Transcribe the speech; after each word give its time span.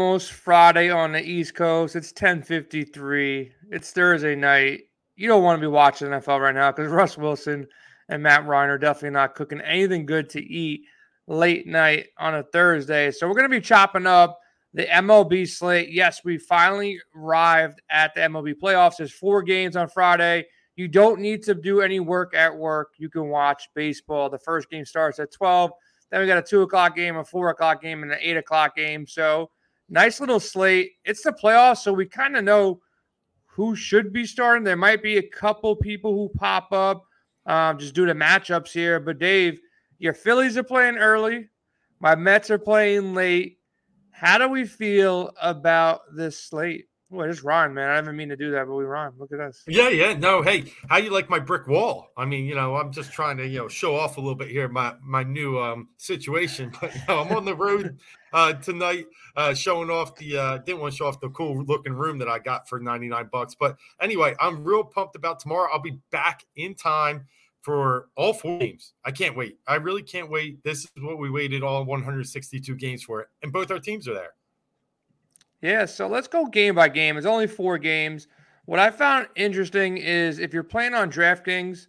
almost 0.00 0.30
Friday 0.30 0.90
on 0.90 1.10
the 1.10 1.20
East 1.20 1.56
Coast. 1.56 1.96
It's 1.96 2.12
10:53. 2.12 3.50
It's 3.72 3.90
Thursday 3.90 4.36
night. 4.36 4.82
You 5.16 5.26
don't 5.26 5.42
want 5.42 5.58
to 5.58 5.60
be 5.60 5.66
watching 5.66 6.06
NFL 6.06 6.40
right 6.40 6.54
now 6.54 6.70
because 6.70 6.92
Russ 6.92 7.18
Wilson 7.18 7.66
and 8.08 8.22
Matt 8.22 8.46
Ryan 8.46 8.70
are 8.70 8.78
definitely 8.78 9.10
not 9.10 9.34
cooking 9.34 9.60
anything 9.60 10.06
good 10.06 10.30
to 10.30 10.40
eat 10.40 10.82
late 11.26 11.66
night 11.66 12.06
on 12.16 12.36
a 12.36 12.44
Thursday. 12.44 13.10
So 13.10 13.26
we're 13.26 13.34
going 13.34 13.50
to 13.50 13.56
be 13.56 13.60
chopping 13.60 14.06
up 14.06 14.38
the 14.72 14.86
MLB 14.86 15.48
slate. 15.48 15.90
Yes, 15.90 16.20
we 16.24 16.38
finally 16.38 17.00
arrived 17.16 17.82
at 17.90 18.14
the 18.14 18.20
MLB 18.20 18.54
playoffs. 18.54 18.98
There's 18.98 19.10
four 19.10 19.42
games 19.42 19.74
on 19.74 19.88
Friday. 19.88 20.46
You 20.76 20.86
don't 20.86 21.18
need 21.18 21.42
to 21.42 21.56
do 21.56 21.80
any 21.80 21.98
work 21.98 22.36
at 22.36 22.56
work. 22.56 22.90
You 22.98 23.10
can 23.10 23.30
watch 23.30 23.68
baseball. 23.74 24.30
The 24.30 24.38
first 24.38 24.70
game 24.70 24.84
starts 24.84 25.18
at 25.18 25.32
12. 25.32 25.72
Then 26.12 26.20
we 26.20 26.28
got 26.28 26.38
a 26.38 26.42
two 26.42 26.62
o'clock 26.62 26.94
game, 26.94 27.16
a 27.16 27.24
four 27.24 27.50
o'clock 27.50 27.82
game, 27.82 28.04
and 28.04 28.12
an 28.12 28.18
eight 28.20 28.36
o'clock 28.36 28.76
game. 28.76 29.04
So 29.04 29.50
nice 29.88 30.20
little 30.20 30.40
slate. 30.40 30.92
It's 31.04 31.22
the 31.22 31.32
playoffs, 31.32 31.78
so 31.78 31.92
we 31.92 32.06
kind 32.06 32.36
of 32.36 32.44
know 32.44 32.80
who 33.46 33.74
should 33.74 34.12
be 34.12 34.24
starting. 34.24 34.64
There 34.64 34.76
might 34.76 35.02
be 35.02 35.18
a 35.18 35.28
couple 35.28 35.74
people 35.74 36.12
who 36.12 36.28
pop 36.38 36.72
up 36.72 37.04
um, 37.46 37.78
just 37.78 37.94
due 37.94 38.06
to 38.06 38.14
matchups 38.14 38.70
here. 38.70 39.00
But 39.00 39.18
Dave, 39.18 39.60
your 39.98 40.14
Phillies 40.14 40.56
are 40.56 40.62
playing 40.62 40.98
early. 40.98 41.48
My 42.00 42.14
Mets 42.14 42.50
are 42.50 42.58
playing 42.58 43.14
late. 43.14 43.58
How 44.12 44.38
do 44.38 44.48
we 44.48 44.64
feel 44.64 45.32
about 45.40 46.00
this 46.14 46.40
slate? 46.40 46.86
Well, 47.10 47.26
just 47.26 47.42
rhyme, 47.42 47.72
man. 47.72 47.88
I 47.88 48.00
didn't 48.02 48.16
mean 48.16 48.28
to 48.28 48.36
do 48.36 48.50
that, 48.50 48.66
but 48.66 48.74
we 48.74 48.84
rhyme. 48.84 49.14
Look 49.18 49.32
at 49.32 49.40
us. 49.40 49.62
Yeah, 49.66 49.88
yeah. 49.88 50.12
No, 50.12 50.42
hey, 50.42 50.64
how 50.90 50.98
you 50.98 51.08
like 51.08 51.30
my 51.30 51.38
brick 51.38 51.66
wall? 51.66 52.10
I 52.18 52.26
mean, 52.26 52.44
you 52.44 52.54
know, 52.54 52.76
I'm 52.76 52.92
just 52.92 53.12
trying 53.12 53.38
to, 53.38 53.46
you 53.46 53.60
know, 53.60 53.68
show 53.68 53.96
off 53.96 54.18
a 54.18 54.20
little 54.20 54.34
bit 54.34 54.48
here 54.48 54.68
my 54.68 54.94
my 55.02 55.22
new 55.22 55.58
um 55.58 55.88
situation. 55.96 56.70
But 56.80 56.94
know, 57.08 57.20
I'm 57.20 57.34
on 57.34 57.46
the 57.46 57.54
road 57.54 57.98
uh 58.34 58.52
tonight, 58.54 59.06
uh 59.36 59.54
showing 59.54 59.88
off 59.88 60.16
the 60.16 60.36
uh 60.36 60.58
didn't 60.58 60.80
want 60.80 60.92
to 60.92 60.98
show 60.98 61.06
off 61.06 61.18
the 61.20 61.30
cool 61.30 61.64
looking 61.64 61.94
room 61.94 62.18
that 62.18 62.28
I 62.28 62.40
got 62.40 62.68
for 62.68 62.78
99 62.78 63.30
bucks. 63.32 63.54
But 63.58 63.78
anyway, 64.02 64.34
I'm 64.38 64.62
real 64.62 64.84
pumped 64.84 65.16
about 65.16 65.38
tomorrow. 65.40 65.70
I'll 65.72 65.80
be 65.80 65.98
back 66.10 66.44
in 66.56 66.74
time 66.74 67.26
for 67.62 68.08
all 68.16 68.34
four 68.34 68.58
games. 68.58 68.92
I 69.06 69.12
can't 69.12 69.34
wait. 69.34 69.58
I 69.66 69.76
really 69.76 70.02
can't 70.02 70.30
wait. 70.30 70.62
This 70.62 70.84
is 70.84 70.90
what 71.02 71.18
we 71.18 71.30
waited 71.30 71.62
all 71.62 71.84
162 71.86 72.74
games 72.76 73.02
for, 73.02 73.28
and 73.42 73.50
both 73.50 73.70
our 73.70 73.80
teams 73.80 74.06
are 74.08 74.14
there. 74.14 74.34
Yeah, 75.60 75.86
so 75.86 76.06
let's 76.06 76.28
go 76.28 76.46
game 76.46 76.76
by 76.76 76.88
game. 76.88 77.16
It's 77.16 77.26
only 77.26 77.46
four 77.46 77.78
games. 77.78 78.28
What 78.66 78.78
I 78.78 78.90
found 78.90 79.28
interesting 79.34 79.96
is 79.96 80.38
if 80.38 80.52
you're 80.52 80.62
playing 80.62 80.94
on 80.94 81.10
DraftKings, 81.10 81.86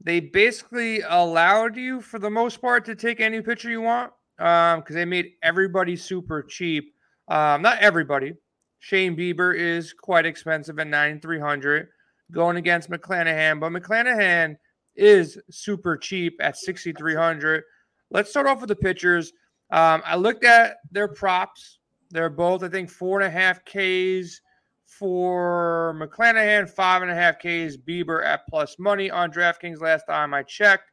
they 0.00 0.20
basically 0.20 1.00
allowed 1.02 1.76
you, 1.76 2.00
for 2.00 2.18
the 2.18 2.30
most 2.30 2.60
part, 2.60 2.84
to 2.86 2.94
take 2.94 3.20
any 3.20 3.40
pitcher 3.40 3.70
you 3.70 3.82
want 3.82 4.12
because 4.36 4.90
um, 4.90 4.94
they 4.94 5.04
made 5.04 5.32
everybody 5.42 5.96
super 5.96 6.42
cheap. 6.42 6.94
Um, 7.28 7.62
not 7.62 7.78
everybody. 7.78 8.34
Shane 8.80 9.16
Bieber 9.16 9.56
is 9.56 9.94
quite 9.94 10.26
expensive 10.26 10.78
at 10.78 10.88
9,300 10.88 11.88
going 12.32 12.56
against 12.56 12.90
McClanahan, 12.90 13.60
but 13.60 13.72
McClanahan 13.72 14.56
is 14.96 15.38
super 15.50 15.96
cheap 15.96 16.36
at 16.40 16.56
6,300. 16.56 17.62
Let's 18.10 18.30
start 18.30 18.46
off 18.46 18.60
with 18.60 18.68
the 18.68 18.76
pitchers. 18.76 19.32
Um, 19.70 20.02
I 20.04 20.16
looked 20.16 20.44
at 20.44 20.76
their 20.90 21.08
props 21.08 21.78
they're 22.14 22.30
both, 22.30 22.62
I 22.62 22.68
think, 22.68 22.88
four 22.88 23.20
and 23.20 23.26
a 23.26 23.30
half 23.30 23.64
Ks 23.64 24.40
for 24.86 25.98
McClanahan, 26.00 26.70
five 26.70 27.02
and 27.02 27.10
a 27.10 27.14
half 27.14 27.40
Ks. 27.40 27.76
Bieber 27.76 28.24
at 28.24 28.46
plus 28.48 28.76
money 28.78 29.10
on 29.10 29.32
DraftKings 29.32 29.80
last 29.80 30.04
time 30.06 30.32
I 30.32 30.44
checked. 30.44 30.92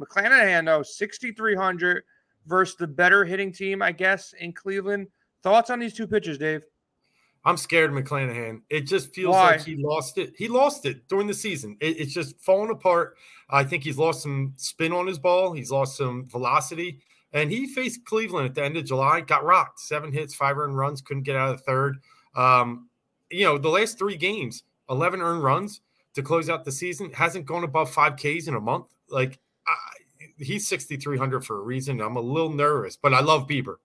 McClanahan, 0.00 0.64
though, 0.64 0.82
6,300 0.82 2.02
versus 2.46 2.76
the 2.76 2.86
better 2.86 3.22
hitting 3.24 3.52
team, 3.52 3.82
I 3.82 3.92
guess, 3.92 4.32
in 4.40 4.54
Cleveland. 4.54 5.08
Thoughts 5.42 5.68
on 5.68 5.78
these 5.78 5.92
two 5.92 6.06
pitchers, 6.06 6.38
Dave? 6.38 6.64
I'm 7.44 7.58
scared 7.58 7.90
of 7.92 7.96
McClanahan. 7.96 8.62
It 8.70 8.86
just 8.86 9.14
feels 9.14 9.34
Why? 9.34 9.52
like 9.52 9.64
he 9.64 9.76
lost 9.76 10.16
it. 10.16 10.32
He 10.38 10.48
lost 10.48 10.86
it 10.86 11.06
during 11.08 11.26
the 11.26 11.34
season. 11.34 11.76
It, 11.80 12.00
it's 12.00 12.14
just 12.14 12.40
falling 12.40 12.70
apart. 12.70 13.16
I 13.50 13.64
think 13.64 13.84
he's 13.84 13.98
lost 13.98 14.22
some 14.22 14.54
spin 14.56 14.92
on 14.92 15.06
his 15.06 15.18
ball. 15.18 15.52
He's 15.52 15.70
lost 15.70 15.98
some 15.98 16.26
velocity. 16.28 17.02
And 17.32 17.50
he 17.50 17.66
faced 17.66 18.04
Cleveland 18.04 18.48
at 18.48 18.54
the 18.54 18.64
end 18.64 18.76
of 18.76 18.84
July, 18.84 19.20
got 19.20 19.44
rocked, 19.44 19.80
seven 19.80 20.12
hits, 20.12 20.34
five 20.34 20.58
earned 20.58 20.76
runs, 20.76 21.00
couldn't 21.00 21.22
get 21.22 21.36
out 21.36 21.50
of 21.50 21.58
the 21.58 21.64
third. 21.64 21.98
Um, 22.36 22.88
you 23.30 23.44
know, 23.44 23.58
the 23.58 23.68
last 23.68 23.98
three 23.98 24.16
games, 24.16 24.64
11 24.90 25.20
earned 25.20 25.42
runs 25.42 25.80
to 26.14 26.22
close 26.22 26.50
out 26.50 26.64
the 26.64 26.72
season, 26.72 27.10
hasn't 27.12 27.46
gone 27.46 27.64
above 27.64 27.90
five 27.90 28.16
Ks 28.16 28.48
in 28.48 28.54
a 28.54 28.60
month. 28.60 28.86
Like, 29.08 29.38
I, 29.66 29.72
he's 30.36 30.68
6,300 30.68 31.44
for 31.44 31.58
a 31.58 31.62
reason. 31.62 32.00
I'm 32.00 32.16
a 32.16 32.20
little 32.20 32.52
nervous, 32.52 32.96
but 32.96 33.14
I 33.14 33.20
love 33.20 33.46
Bieber. 33.46 33.76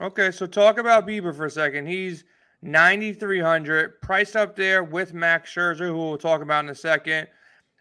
Okay, 0.00 0.30
so 0.30 0.46
talk 0.46 0.78
about 0.78 1.06
Bieber 1.06 1.34
for 1.34 1.46
a 1.46 1.50
second. 1.50 1.86
He's 1.86 2.24
9,300, 2.62 4.00
priced 4.02 4.36
up 4.36 4.56
there 4.56 4.84
with 4.84 5.14
Max 5.14 5.54
Scherzer, 5.54 5.86
who 5.86 5.96
we'll 5.96 6.18
talk 6.18 6.42
about 6.42 6.64
in 6.64 6.70
a 6.70 6.74
second. 6.74 7.28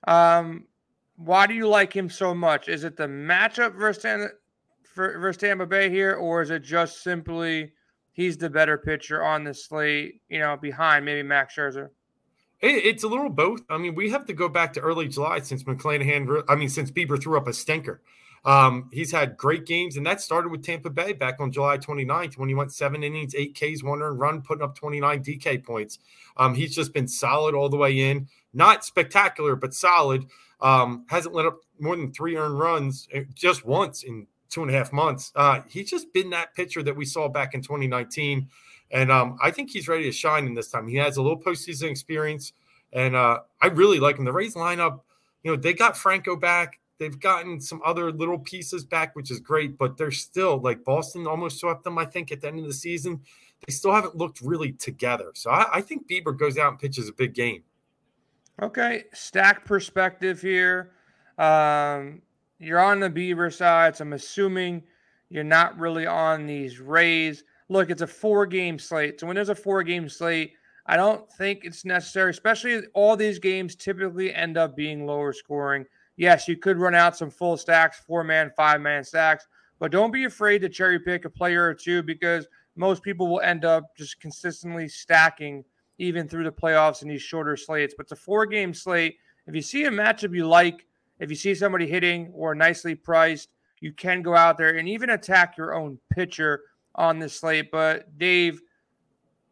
Um, 0.08 0.66
why 1.20 1.46
do 1.48 1.54
you 1.54 1.68
like 1.68 1.92
him 1.94 2.10
so 2.10 2.34
much? 2.34 2.70
Is 2.70 2.86
it 2.86 2.96
the 2.96 3.08
matchup 3.08 3.76
versus, 3.76 4.30
versus 4.96 5.38
Tampa 5.38 5.66
Bay 5.66 5.90
here, 5.90 6.16
or 6.16 6.42
is 6.42 6.50
it 6.50 6.64
just 6.64 7.04
simply 7.04 7.74
he's 8.14 8.38
the 8.38 8.50
better 8.50 8.78
pitcher 8.78 9.22
on 9.22 9.44
the 9.44 9.54
slate, 9.54 10.22
you 10.30 10.40
know, 10.40 10.56
behind 10.56 11.04
maybe 11.04 11.22
Max 11.22 11.56
Scherzer? 11.56 11.90
It's 12.62 13.04
a 13.04 13.08
little 13.08 13.30
both. 13.30 13.62
I 13.70 13.78
mean, 13.78 13.96
we 13.96 14.10
have 14.12 14.26
to 14.28 14.34
go 14.34 14.50
back 14.50 14.74
to 14.74 14.80
early 14.80 15.08
July 15.08 15.40
since 15.40 15.64
McClanahan, 15.64 16.44
I 16.48 16.56
mean, 16.56 16.70
since 16.70 16.90
Bieber 16.90 17.22
threw 17.22 17.38
up 17.38 17.48
a 17.48 17.54
stinker. 17.54 18.02
Um, 18.46 18.90
he's 18.92 19.12
had 19.12 19.38
great 19.38 19.66
games, 19.66 19.98
and 19.98 20.06
that 20.06 20.22
started 20.22 20.50
with 20.50 20.64
Tampa 20.64 20.90
Bay 20.90 21.14
back 21.14 21.40
on 21.40 21.52
July 21.52 21.78
29th 21.78 22.38
when 22.38 22.50
he 22.50 22.56
went 22.56 22.74
seven 22.74 23.04
innings, 23.04 23.36
eight 23.36 23.56
Ks, 23.56 23.84
one 23.84 24.02
earned 24.02 24.20
run, 24.20 24.42
putting 24.42 24.64
up 24.64 24.76
29 24.76 25.24
DK 25.24 25.64
points. 25.64 26.00
Um, 26.38 26.56
he's 26.56 26.76
just 26.76 26.94
been 26.94 27.08
solid 27.08 27.56
all 27.56 27.70
the 27.70 27.78
way 27.78 28.10
in. 28.10 28.28
Not 28.54 28.86
spectacular, 28.86 29.56
but 29.56 29.74
solid. 29.74 30.26
Um, 30.62 31.06
hasn't 31.10 31.36
let 31.36 31.46
up 31.46 31.60
more 31.80 31.96
than 31.96 32.12
three 32.12 32.36
earned 32.36 32.60
runs 32.60 33.08
eh, 33.14 33.24
just 33.34 33.66
once 33.66 34.04
in 34.04 34.28
two 34.50 34.62
and 34.62 34.72
a 34.72 34.74
half 34.74 34.92
months. 34.92 35.32
Uh, 35.36 35.62
he's 35.68 35.90
just 35.90 36.12
been 36.14 36.30
that 36.32 36.54
pitcher 36.56 36.84
that 36.84 36.96
we 36.96 37.06
saw 37.06 37.30
back 37.30 37.54
in 37.54 37.62
2019. 37.62 38.50
And 38.92 39.12
um, 39.12 39.38
I 39.42 39.52
think 39.52 39.70
he's 39.70 39.88
ready 39.88 40.04
to 40.04 40.12
shine 40.12 40.46
in 40.46 40.56
this 40.56 40.70
time. 40.70 40.88
He 40.88 40.98
has 40.98 41.18
a 41.18 41.22
little 41.22 41.40
postseason 41.40 41.92
experience. 41.92 42.54
And 42.92 43.16
uh, 43.16 43.40
I 43.62 43.68
really 43.68 44.00
like 44.00 44.18
him. 44.18 44.26
The 44.26 44.34
Rays 44.34 44.56
lineup, 44.56 45.02
you 45.44 45.52
know, 45.52 45.58
they 45.58 45.74
got 45.74 45.96
Franco 45.96 46.36
back. 46.36 46.80
They've 47.00 47.20
gotten 47.20 47.62
some 47.62 47.82
other 47.86 48.12
little 48.12 48.38
pieces 48.38 48.84
back, 48.84 49.16
which 49.16 49.32
is 49.32 49.40
great, 49.40 49.78
but 49.78 49.98
they're 49.98 50.12
still 50.12 50.60
like 50.60 50.84
Boston 50.84 51.26
almost 51.26 51.60
swept 51.60 51.86
them, 51.86 51.98
I 51.98 52.06
think, 52.06 52.32
at 52.32 52.42
the 52.42 52.48
end 52.48 52.60
of 52.60 52.66
the 52.66 52.74
season. 52.74 53.22
They 53.66 53.72
still 53.72 53.94
haven't 53.94 54.18
looked 54.18 54.42
really 54.42 54.74
together. 54.74 55.32
So 55.34 55.50
I, 55.50 55.78
I 55.78 55.82
think 55.82 56.08
Bieber 56.08 56.38
goes 56.38 56.58
out 56.58 56.72
and 56.72 56.80
pitches 56.80 57.08
a 57.08 57.14
big 57.14 57.34
game. 57.34 57.64
Okay, 58.62 59.06
stack 59.14 59.64
perspective 59.64 60.42
here. 60.42 60.92
Um, 61.38 62.22
you're 62.60 62.80
on 62.82 63.00
the 63.00 63.10
Bieber 63.10 63.54
side, 63.54 63.96
so 63.96 64.04
I'm 64.04 64.14
assuming 64.14 64.84
you're 65.30 65.46
not 65.46 65.80
really 65.80 66.06
on 66.06 66.46
these 66.46 66.82
Rays. 66.82 67.46
Look, 67.70 67.90
it's 67.90 68.02
a 68.02 68.08
four 68.08 68.46
game 68.46 68.78
slate. 68.78 69.20
So 69.20 69.28
when 69.28 69.36
there's 69.36 69.50
a 69.50 69.56
four 69.56 69.84
game 69.84 70.10
slate, 70.10 70.54
I 70.86 70.98
don't 70.98 71.32
think 71.34 71.62
it's 71.64 71.86
necessary, 71.86 72.32
especially 72.32 72.82
all 72.94 73.16
these 73.16 73.40
games 73.40 73.76
typically 73.76 74.34
end 74.34 74.58
up 74.58 74.76
being 74.76 75.06
lower 75.06 75.32
scoring. 75.32 75.86
Yes, 76.20 76.50
you 76.50 76.58
could 76.58 76.78
run 76.78 76.96
out 76.96 77.16
some 77.16 77.30
full 77.30 77.56
stacks, 77.56 78.02
four 78.06 78.26
man, 78.26 78.52
five 78.58 78.82
man 78.82 79.06
stacks, 79.06 79.48
but 79.80 79.90
don't 79.90 80.12
be 80.12 80.26
afraid 80.26 80.60
to 80.60 80.68
cherry 80.68 81.00
pick 81.00 81.24
a 81.24 81.30
player 81.30 81.66
or 81.66 81.74
two 81.74 82.04
because 82.04 82.46
most 82.76 83.04
people 83.04 83.30
will 83.30 83.40
end 83.40 83.64
up 83.64 83.96
just 83.96 84.20
consistently 84.20 84.90
stacking 84.90 85.64
even 85.98 86.28
through 86.28 86.44
the 86.44 86.52
playoffs 86.52 87.04
in 87.04 87.08
these 87.08 87.22
shorter 87.22 87.56
slates. 87.56 87.94
But 87.96 88.08
it's 88.08 88.12
a 88.12 88.18
four 88.18 88.46
game 88.46 88.74
slate. 88.74 89.16
If 89.48 89.56
you 89.56 89.62
see 89.62 89.86
a 89.86 89.90
matchup 89.90 90.36
you 90.36 90.46
like, 90.46 90.86
if 91.20 91.30
you 91.30 91.38
see 91.38 91.56
somebody 91.56 91.88
hitting 91.88 92.34
or 92.34 92.54
nicely 92.54 92.96
priced, 92.96 93.48
you 93.80 93.94
can 93.94 94.22
go 94.22 94.36
out 94.36 94.58
there 94.58 94.76
and 94.76 94.90
even 94.90 95.12
attack 95.12 95.56
your 95.56 95.74
own 95.74 95.98
pitcher 96.12 96.64
on 96.96 97.18
this 97.18 97.40
slate. 97.40 97.72
But 97.72 98.18
Dave, 98.18 98.62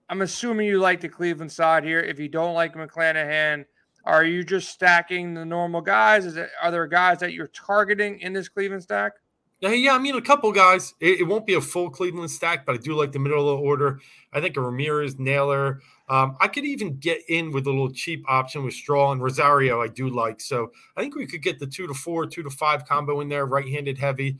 I'm 0.09 0.21
assuming 0.21 0.67
you 0.67 0.79
like 0.79 0.99
the 0.99 1.07
Cleveland 1.07 1.53
side 1.53 1.85
here. 1.85 2.01
If 2.01 2.19
you 2.19 2.27
don't 2.27 2.55
like 2.55 2.75
McClanahan, 2.75 3.63
are 4.07 4.23
you 4.23 4.43
just 4.43 4.69
stacking 4.69 5.33
the 5.33 5.43
normal 5.43 5.81
guys? 5.81 6.25
Is 6.25 6.37
it 6.37 6.49
are 6.63 6.71
there 6.71 6.87
guys 6.87 7.19
that 7.19 7.33
you're 7.33 7.47
targeting 7.47 8.21
in 8.21 8.31
this 8.31 8.47
Cleveland 8.47 8.83
stack? 8.83 9.13
Yeah, 9.59 9.71
yeah. 9.71 9.95
I 9.95 9.99
mean, 9.99 10.15
a 10.15 10.21
couple 10.21 10.51
guys. 10.51 10.93
It, 11.01 11.21
it, 11.21 11.23
won't 11.23 11.45
be 11.45 11.55
a 11.55 11.61
full 11.61 11.89
Cleveland 11.89 12.31
stack, 12.31 12.65
but 12.65 12.75
I 12.75 12.77
do 12.77 12.95
like 12.95 13.11
the 13.11 13.19
middle 13.19 13.49
of 13.49 13.59
the 13.59 13.65
order. 13.65 13.99
I 14.31 14.39
think 14.39 14.55
a 14.55 14.61
Ramirez, 14.61 15.19
Naylor. 15.19 15.81
Um, 16.09 16.37
I 16.39 16.47
could 16.47 16.63
even 16.63 16.97
get 16.99 17.21
in 17.27 17.51
with 17.51 17.67
a 17.67 17.69
little 17.69 17.91
cheap 17.91 18.23
option 18.29 18.63
with 18.63 18.75
Straw 18.75 19.11
and 19.11 19.21
Rosario. 19.21 19.81
I 19.81 19.87
do 19.87 20.09
like. 20.09 20.39
So 20.39 20.71
I 20.95 21.01
think 21.01 21.15
we 21.15 21.25
could 21.25 21.41
get 21.41 21.59
the 21.59 21.67
two 21.67 21.87
to 21.87 21.93
four, 21.93 22.27
two 22.27 22.43
to 22.43 22.49
five 22.49 22.85
combo 22.85 23.19
in 23.19 23.29
there, 23.29 23.45
right-handed 23.45 23.97
heavy. 23.97 24.37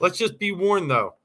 Let's 0.00 0.16
just 0.16 0.38
be 0.38 0.52
warned 0.52 0.90
though. 0.90 1.16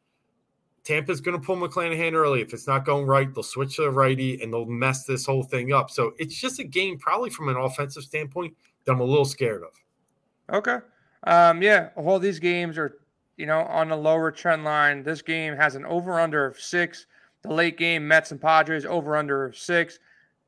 Tampa's 0.85 1.19
going 1.19 1.39
to 1.39 1.45
pull 1.45 1.57
McClanahan 1.57 2.13
early. 2.13 2.41
If 2.41 2.53
it's 2.53 2.67
not 2.67 2.85
going 2.85 3.05
right, 3.05 3.33
they'll 3.33 3.43
switch 3.43 3.75
to 3.75 3.81
the 3.81 3.91
righty 3.91 4.41
and 4.41 4.53
they'll 4.53 4.65
mess 4.65 5.03
this 5.03 5.25
whole 5.25 5.43
thing 5.43 5.73
up. 5.73 5.91
So 5.91 6.13
it's 6.17 6.39
just 6.39 6.59
a 6.59 6.63
game, 6.63 6.97
probably 6.97 7.29
from 7.29 7.49
an 7.49 7.57
offensive 7.57 8.03
standpoint, 8.03 8.55
that 8.85 8.93
I'm 8.93 9.01
a 9.01 9.03
little 9.03 9.25
scared 9.25 9.63
of. 9.63 10.55
Okay. 10.55 10.77
Um, 11.23 11.61
yeah, 11.61 11.89
all 11.95 12.19
these 12.19 12.39
games 12.39 12.77
are 12.77 12.99
you 13.37 13.45
know, 13.45 13.61
on 13.63 13.89
the 13.89 13.95
lower 13.95 14.31
trend 14.31 14.63
line. 14.63 15.03
This 15.03 15.21
game 15.21 15.55
has 15.55 15.75
an 15.75 15.85
over 15.85 16.19
under 16.19 16.45
of 16.45 16.59
six. 16.59 17.05
The 17.41 17.53
late 17.53 17.77
game, 17.77 18.07
Mets 18.07 18.31
and 18.31 18.41
Padres 18.41 18.85
over 18.85 19.15
under 19.15 19.45
of 19.45 19.57
six. 19.57 19.99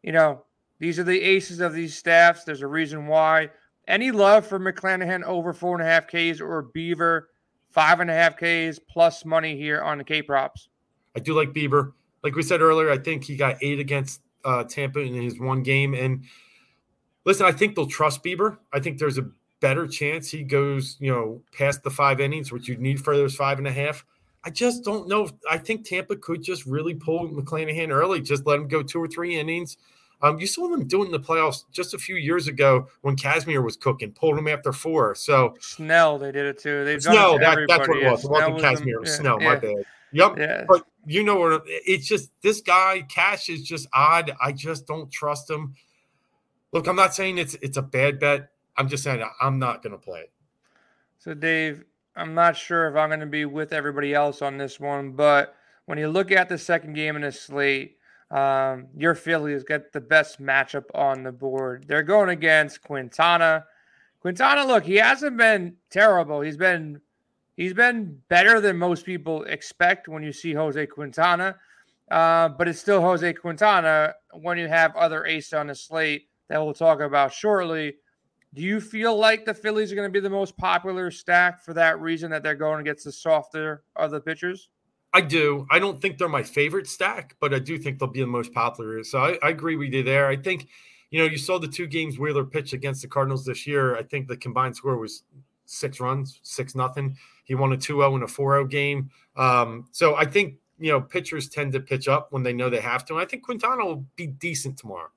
You 0.03 0.13
know, 0.13 0.43
these 0.79 0.97
are 0.99 1.03
the 1.03 1.21
aces 1.21 1.59
of 1.59 1.73
these 1.73 1.95
staffs. 1.95 2.43
There's 2.43 2.61
a 2.61 2.67
reason 2.67 3.07
why. 3.07 3.49
Any 3.87 4.11
love 4.11 4.45
for 4.45 4.59
McClanahan 4.59 5.23
over 5.23 5.53
four 5.53 5.77
and 5.77 5.87
a 5.87 5.89
half 5.89 6.07
Ks 6.07 6.41
or 6.41 6.71
Bieber 6.75 7.23
five 7.71 7.99
and 7.99 8.09
a 8.09 8.13
half 8.13 8.37
Ks 8.37 8.79
plus 8.79 9.25
money 9.25 9.57
here 9.57 9.81
on 9.81 9.97
the 9.97 10.03
K 10.03 10.21
props? 10.21 10.69
I 11.15 11.19
do 11.19 11.33
like 11.33 11.53
Bieber. 11.53 11.93
Like 12.23 12.35
we 12.35 12.43
said 12.43 12.61
earlier, 12.61 12.91
I 12.91 12.97
think 12.97 13.23
he 13.23 13.35
got 13.35 13.57
eight 13.61 13.79
against 13.79 14.21
uh, 14.43 14.63
Tampa 14.63 14.99
in 14.99 15.13
his 15.13 15.39
one 15.39 15.63
game. 15.63 15.93
And 15.93 16.23
listen, 17.25 17.45
I 17.45 17.51
think 17.51 17.75
they'll 17.75 17.87
trust 17.87 18.23
Bieber. 18.23 18.57
I 18.73 18.79
think 18.79 18.97
there's 18.97 19.17
a 19.17 19.29
better 19.59 19.87
chance 19.87 20.29
he 20.29 20.43
goes, 20.43 20.97
you 20.99 21.11
know, 21.11 21.41
past 21.51 21.83
the 21.83 21.89
five 21.89 22.19
innings, 22.19 22.51
which 22.51 22.67
you 22.67 22.77
need 22.77 23.03
for 23.03 23.15
those 23.15 23.35
five 23.35 23.57
and 23.57 23.67
a 23.67 23.71
half. 23.71 24.05
I 24.43 24.49
just 24.49 24.83
don't 24.83 25.07
know. 25.07 25.29
I 25.49 25.57
think 25.57 25.85
Tampa 25.85 26.15
could 26.15 26.41
just 26.41 26.65
really 26.65 26.93
pull 26.93 27.27
McClanahan 27.27 27.89
early, 27.89 28.21
just 28.21 28.45
let 28.45 28.59
him 28.59 28.67
go 28.67 28.81
two 28.83 29.01
or 29.01 29.07
three 29.07 29.39
innings. 29.39 29.77
Um, 30.21 30.39
you 30.39 30.47
saw 30.47 30.67
them 30.67 30.87
doing 30.87 31.11
the 31.11 31.19
playoffs 31.19 31.63
just 31.71 31.93
a 31.93 31.97
few 31.97 32.15
years 32.15 32.47
ago 32.47 32.87
when 33.01 33.15
Kazmir 33.15 33.63
was 33.63 33.77
cooking, 33.77 34.11
pulled 34.11 34.37
him 34.37 34.47
after 34.47 34.73
four. 34.73 35.13
So 35.13 35.55
Snell, 35.59 36.17
they 36.17 36.31
did 36.31 36.45
it 36.45 36.59
too. 36.59 36.83
They've 36.83 37.01
Snell, 37.01 37.37
that, 37.39 37.59
that's 37.67 37.87
what 37.87 37.97
it 37.97 38.11
was. 38.11 38.23
It 38.23 38.31
wasn't 38.31 38.55
was 38.55 38.63
yeah, 38.85 39.15
Snell. 39.15 39.41
Yeah. 39.41 39.49
My 39.49 39.55
bad. 39.55 39.75
Yep. 40.11 40.37
Yeah. 40.37 40.65
But 40.67 40.83
you 41.05 41.23
know 41.23 41.35
what? 41.35 41.63
It's 41.67 42.07
just 42.07 42.31
this 42.41 42.61
guy, 42.61 43.05
Cash, 43.07 43.49
is 43.49 43.63
just 43.63 43.87
odd. 43.93 44.31
I 44.41 44.51
just 44.51 44.87
don't 44.87 45.11
trust 45.11 45.49
him. 45.49 45.75
Look, 46.73 46.87
I'm 46.87 46.95
not 46.95 47.13
saying 47.13 47.37
it's 47.37 47.55
it's 47.61 47.77
a 47.77 47.81
bad 47.81 48.19
bet. 48.19 48.49
I'm 48.75 48.87
just 48.87 49.03
saying 49.03 49.23
I'm 49.41 49.59
not 49.59 49.83
going 49.83 49.93
to 49.93 49.97
play 49.97 50.21
it. 50.21 50.31
So, 51.19 51.33
Dave, 51.33 51.83
I'm 52.15 52.33
not 52.33 52.55
sure 52.57 52.87
if 52.87 52.95
I'm 52.95 53.09
going 53.09 53.19
to 53.19 53.25
be 53.25 53.45
with 53.45 53.73
everybody 53.73 54.13
else 54.13 54.41
on 54.41 54.57
this 54.57 54.79
one, 54.79 55.11
but 55.11 55.55
when 55.85 55.97
you 55.97 56.07
look 56.09 56.31
at 56.31 56.49
the 56.49 56.57
second 56.57 56.93
game 56.93 57.15
in 57.15 57.21
the 57.21 57.31
slate, 57.31 57.97
um, 58.29 58.87
your 58.95 59.15
Phillies 59.15 59.63
get 59.63 59.93
the 59.93 60.01
best 60.01 60.41
matchup 60.41 60.85
on 60.93 61.23
the 61.23 61.31
board. 61.31 61.85
They're 61.87 62.03
going 62.03 62.29
against 62.29 62.81
Quintana. 62.81 63.65
Quintana, 64.19 64.65
look, 64.65 64.83
he 64.83 64.95
hasn't 64.95 65.37
been 65.37 65.75
terrible. 65.89 66.41
He's 66.41 66.57
been 66.57 66.99
he's 67.55 67.73
been 67.73 68.19
better 68.27 68.59
than 68.59 68.77
most 68.77 69.05
people 69.05 69.43
expect 69.43 70.07
when 70.07 70.23
you 70.23 70.33
see 70.33 70.53
Jose 70.53 70.85
Quintana. 70.87 71.55
Uh, 72.11 72.49
but 72.49 72.67
it's 72.67 72.79
still 72.79 73.01
Jose 73.01 73.33
Quintana 73.33 74.13
when 74.33 74.57
you 74.57 74.67
have 74.67 74.95
other 74.95 75.25
aces 75.25 75.53
on 75.53 75.67
the 75.67 75.75
slate 75.75 76.27
that 76.47 76.63
we'll 76.63 76.73
talk 76.73 76.99
about 76.99 77.33
shortly. 77.33 77.95
Do 78.53 78.61
you 78.61 78.79
feel 78.79 79.17
like 79.17 79.45
the 79.45 79.53
Phillies 79.53 79.91
are 79.91 79.95
going 79.95 80.07
to 80.07 80.13
be 80.13 80.21
the 80.21 80.29
most 80.29 80.55
popular 80.57 81.11
stack 81.11 81.61
for 81.61 81.73
that 81.73 81.99
reason 81.99 82.31
that 82.31 82.43
they're 82.43 82.55
going 82.55 82.79
against 82.79 83.03
the 83.03 83.11
softer 83.11 83.83
of 83.95 84.11
the 84.11 84.21
pitchers? 84.21 84.69
I 85.17 85.21
do. 85.21 85.65
I 85.71 85.79
don't 85.79 85.99
think 85.99 86.19
they're 86.19 86.29
my 86.29 86.43
favorite 86.43 86.87
stack, 86.87 87.35
but 87.39 87.51
I 87.51 87.57
do 87.57 87.79
think 87.79 87.97
they'll 87.97 88.07
be 88.07 88.19
the 88.19 88.27
most 88.27 88.53
popular. 88.53 89.03
So 89.03 89.17
I, 89.17 89.39
I 89.41 89.49
agree 89.49 89.75
with 89.75 89.91
you 89.91 90.03
there. 90.03 90.27
I 90.27 90.35
think, 90.35 90.67
you 91.09 91.19
know, 91.19 91.25
you 91.25 91.39
saw 91.39 91.57
the 91.57 91.67
two 91.67 91.87
games 91.87 92.19
Wheeler 92.19 92.45
pitched 92.45 92.73
against 92.73 93.01
the 93.01 93.07
Cardinals 93.07 93.43
this 93.43 93.65
year. 93.65 93.97
I 93.97 94.03
think 94.03 94.27
the 94.27 94.37
combined 94.37 94.75
score 94.75 94.95
was 94.95 95.23
six 95.65 95.99
runs, 95.99 96.39
six 96.43 96.75
nothing. 96.75 97.17
He 97.45 97.55
won 97.55 97.73
a 97.73 97.77
2-0 97.77 98.13
and 98.13 98.23
a 98.25 98.27
4-0 98.27 98.69
game. 98.69 99.09
Um, 99.35 99.87
so 99.91 100.15
I 100.15 100.25
think, 100.25 100.59
you 100.77 100.91
know, 100.91 101.01
pitchers 101.01 101.49
tend 101.49 101.71
to 101.71 101.79
pitch 101.79 102.07
up 102.07 102.27
when 102.29 102.43
they 102.43 102.53
know 102.53 102.69
they 102.69 102.79
have 102.79 103.03
to. 103.05 103.15
And 103.15 103.21
I 103.23 103.25
think 103.25 103.41
Quintana 103.41 103.83
will 103.83 104.05
be 104.17 104.27
decent 104.27 104.77
tomorrow. 104.77 105.09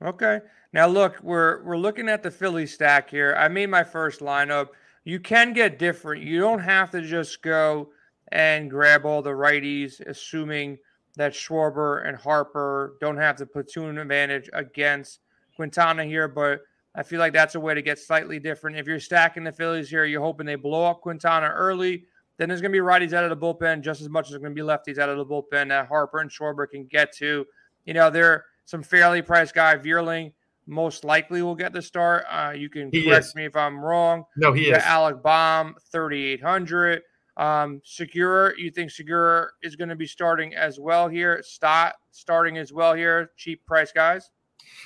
Okay. 0.00 0.38
Now 0.72 0.86
look, 0.86 1.20
we're 1.24 1.64
we're 1.64 1.76
looking 1.76 2.08
at 2.08 2.22
the 2.22 2.30
Philly 2.30 2.66
stack 2.66 3.10
here. 3.10 3.34
I 3.36 3.48
made 3.48 3.68
my 3.68 3.82
first 3.82 4.20
lineup. 4.20 4.68
You 5.02 5.18
can 5.18 5.52
get 5.52 5.80
different. 5.80 6.22
You 6.22 6.38
don't 6.38 6.60
have 6.60 6.92
to 6.92 7.02
just 7.02 7.42
go 7.42 7.88
and 8.32 8.70
grab 8.70 9.04
all 9.04 9.22
the 9.22 9.30
righties, 9.30 10.00
assuming 10.00 10.78
that 11.16 11.32
Schwarber 11.32 12.06
and 12.08 12.16
Harper 12.16 12.96
don't 13.00 13.18
have 13.18 13.36
the 13.36 13.46
platoon 13.46 13.98
advantage 13.98 14.48
against 14.54 15.20
Quintana 15.54 16.04
here. 16.04 16.26
But 16.26 16.62
I 16.94 17.02
feel 17.02 17.20
like 17.20 17.34
that's 17.34 17.54
a 17.54 17.60
way 17.60 17.74
to 17.74 17.82
get 17.82 17.98
slightly 17.98 18.38
different. 18.38 18.78
If 18.78 18.86
you're 18.86 19.00
stacking 19.00 19.44
the 19.44 19.52
Phillies 19.52 19.90
here, 19.90 20.06
you're 20.06 20.22
hoping 20.22 20.46
they 20.46 20.54
blow 20.54 20.86
up 20.86 21.02
Quintana 21.02 21.48
early. 21.48 22.06
Then 22.38 22.48
there's 22.48 22.62
going 22.62 22.72
to 22.72 22.76
be 22.76 22.84
righties 22.84 23.12
out 23.12 23.24
of 23.24 23.30
the 23.30 23.36
bullpen 23.36 23.82
just 23.82 24.00
as 24.00 24.08
much 24.08 24.26
as 24.26 24.30
there's 24.30 24.42
going 24.42 24.56
to 24.56 24.62
be 24.62 24.66
lefties 24.66 24.98
out 24.98 25.10
of 25.10 25.18
the 25.18 25.26
bullpen 25.26 25.68
that 25.68 25.86
Harper 25.86 26.20
and 26.20 26.30
Schwarber 26.30 26.68
can 26.68 26.86
get 26.86 27.12
to. 27.16 27.46
You 27.84 27.94
know, 27.94 28.08
they're 28.08 28.46
some 28.64 28.82
fairly 28.82 29.20
priced 29.20 29.54
guy. 29.54 29.76
Vierling 29.76 30.32
most 30.66 31.04
likely 31.04 31.42
will 31.42 31.54
get 31.54 31.74
the 31.74 31.82
start. 31.82 32.24
Uh, 32.30 32.54
you 32.56 32.70
can 32.70 32.90
he 32.90 33.04
correct 33.04 33.26
is. 33.26 33.34
me 33.34 33.44
if 33.44 33.54
I'm 33.54 33.78
wrong. 33.78 34.24
No, 34.38 34.54
he 34.54 34.70
is. 34.70 34.78
Alec 34.78 35.22
Bohm, 35.22 35.74
3,800. 35.90 37.02
Um, 37.36 37.80
Segura, 37.84 38.52
you 38.58 38.70
think 38.70 38.90
Segura 38.90 39.48
is 39.62 39.76
going 39.76 39.88
to 39.88 39.96
be 39.96 40.06
starting 40.06 40.54
as 40.54 40.78
well 40.78 41.08
here? 41.08 41.42
Stott 41.42 41.94
starting 42.10 42.58
as 42.58 42.72
well 42.72 42.94
here. 42.94 43.30
Cheap 43.36 43.64
price 43.66 43.92
guys. 43.92 44.30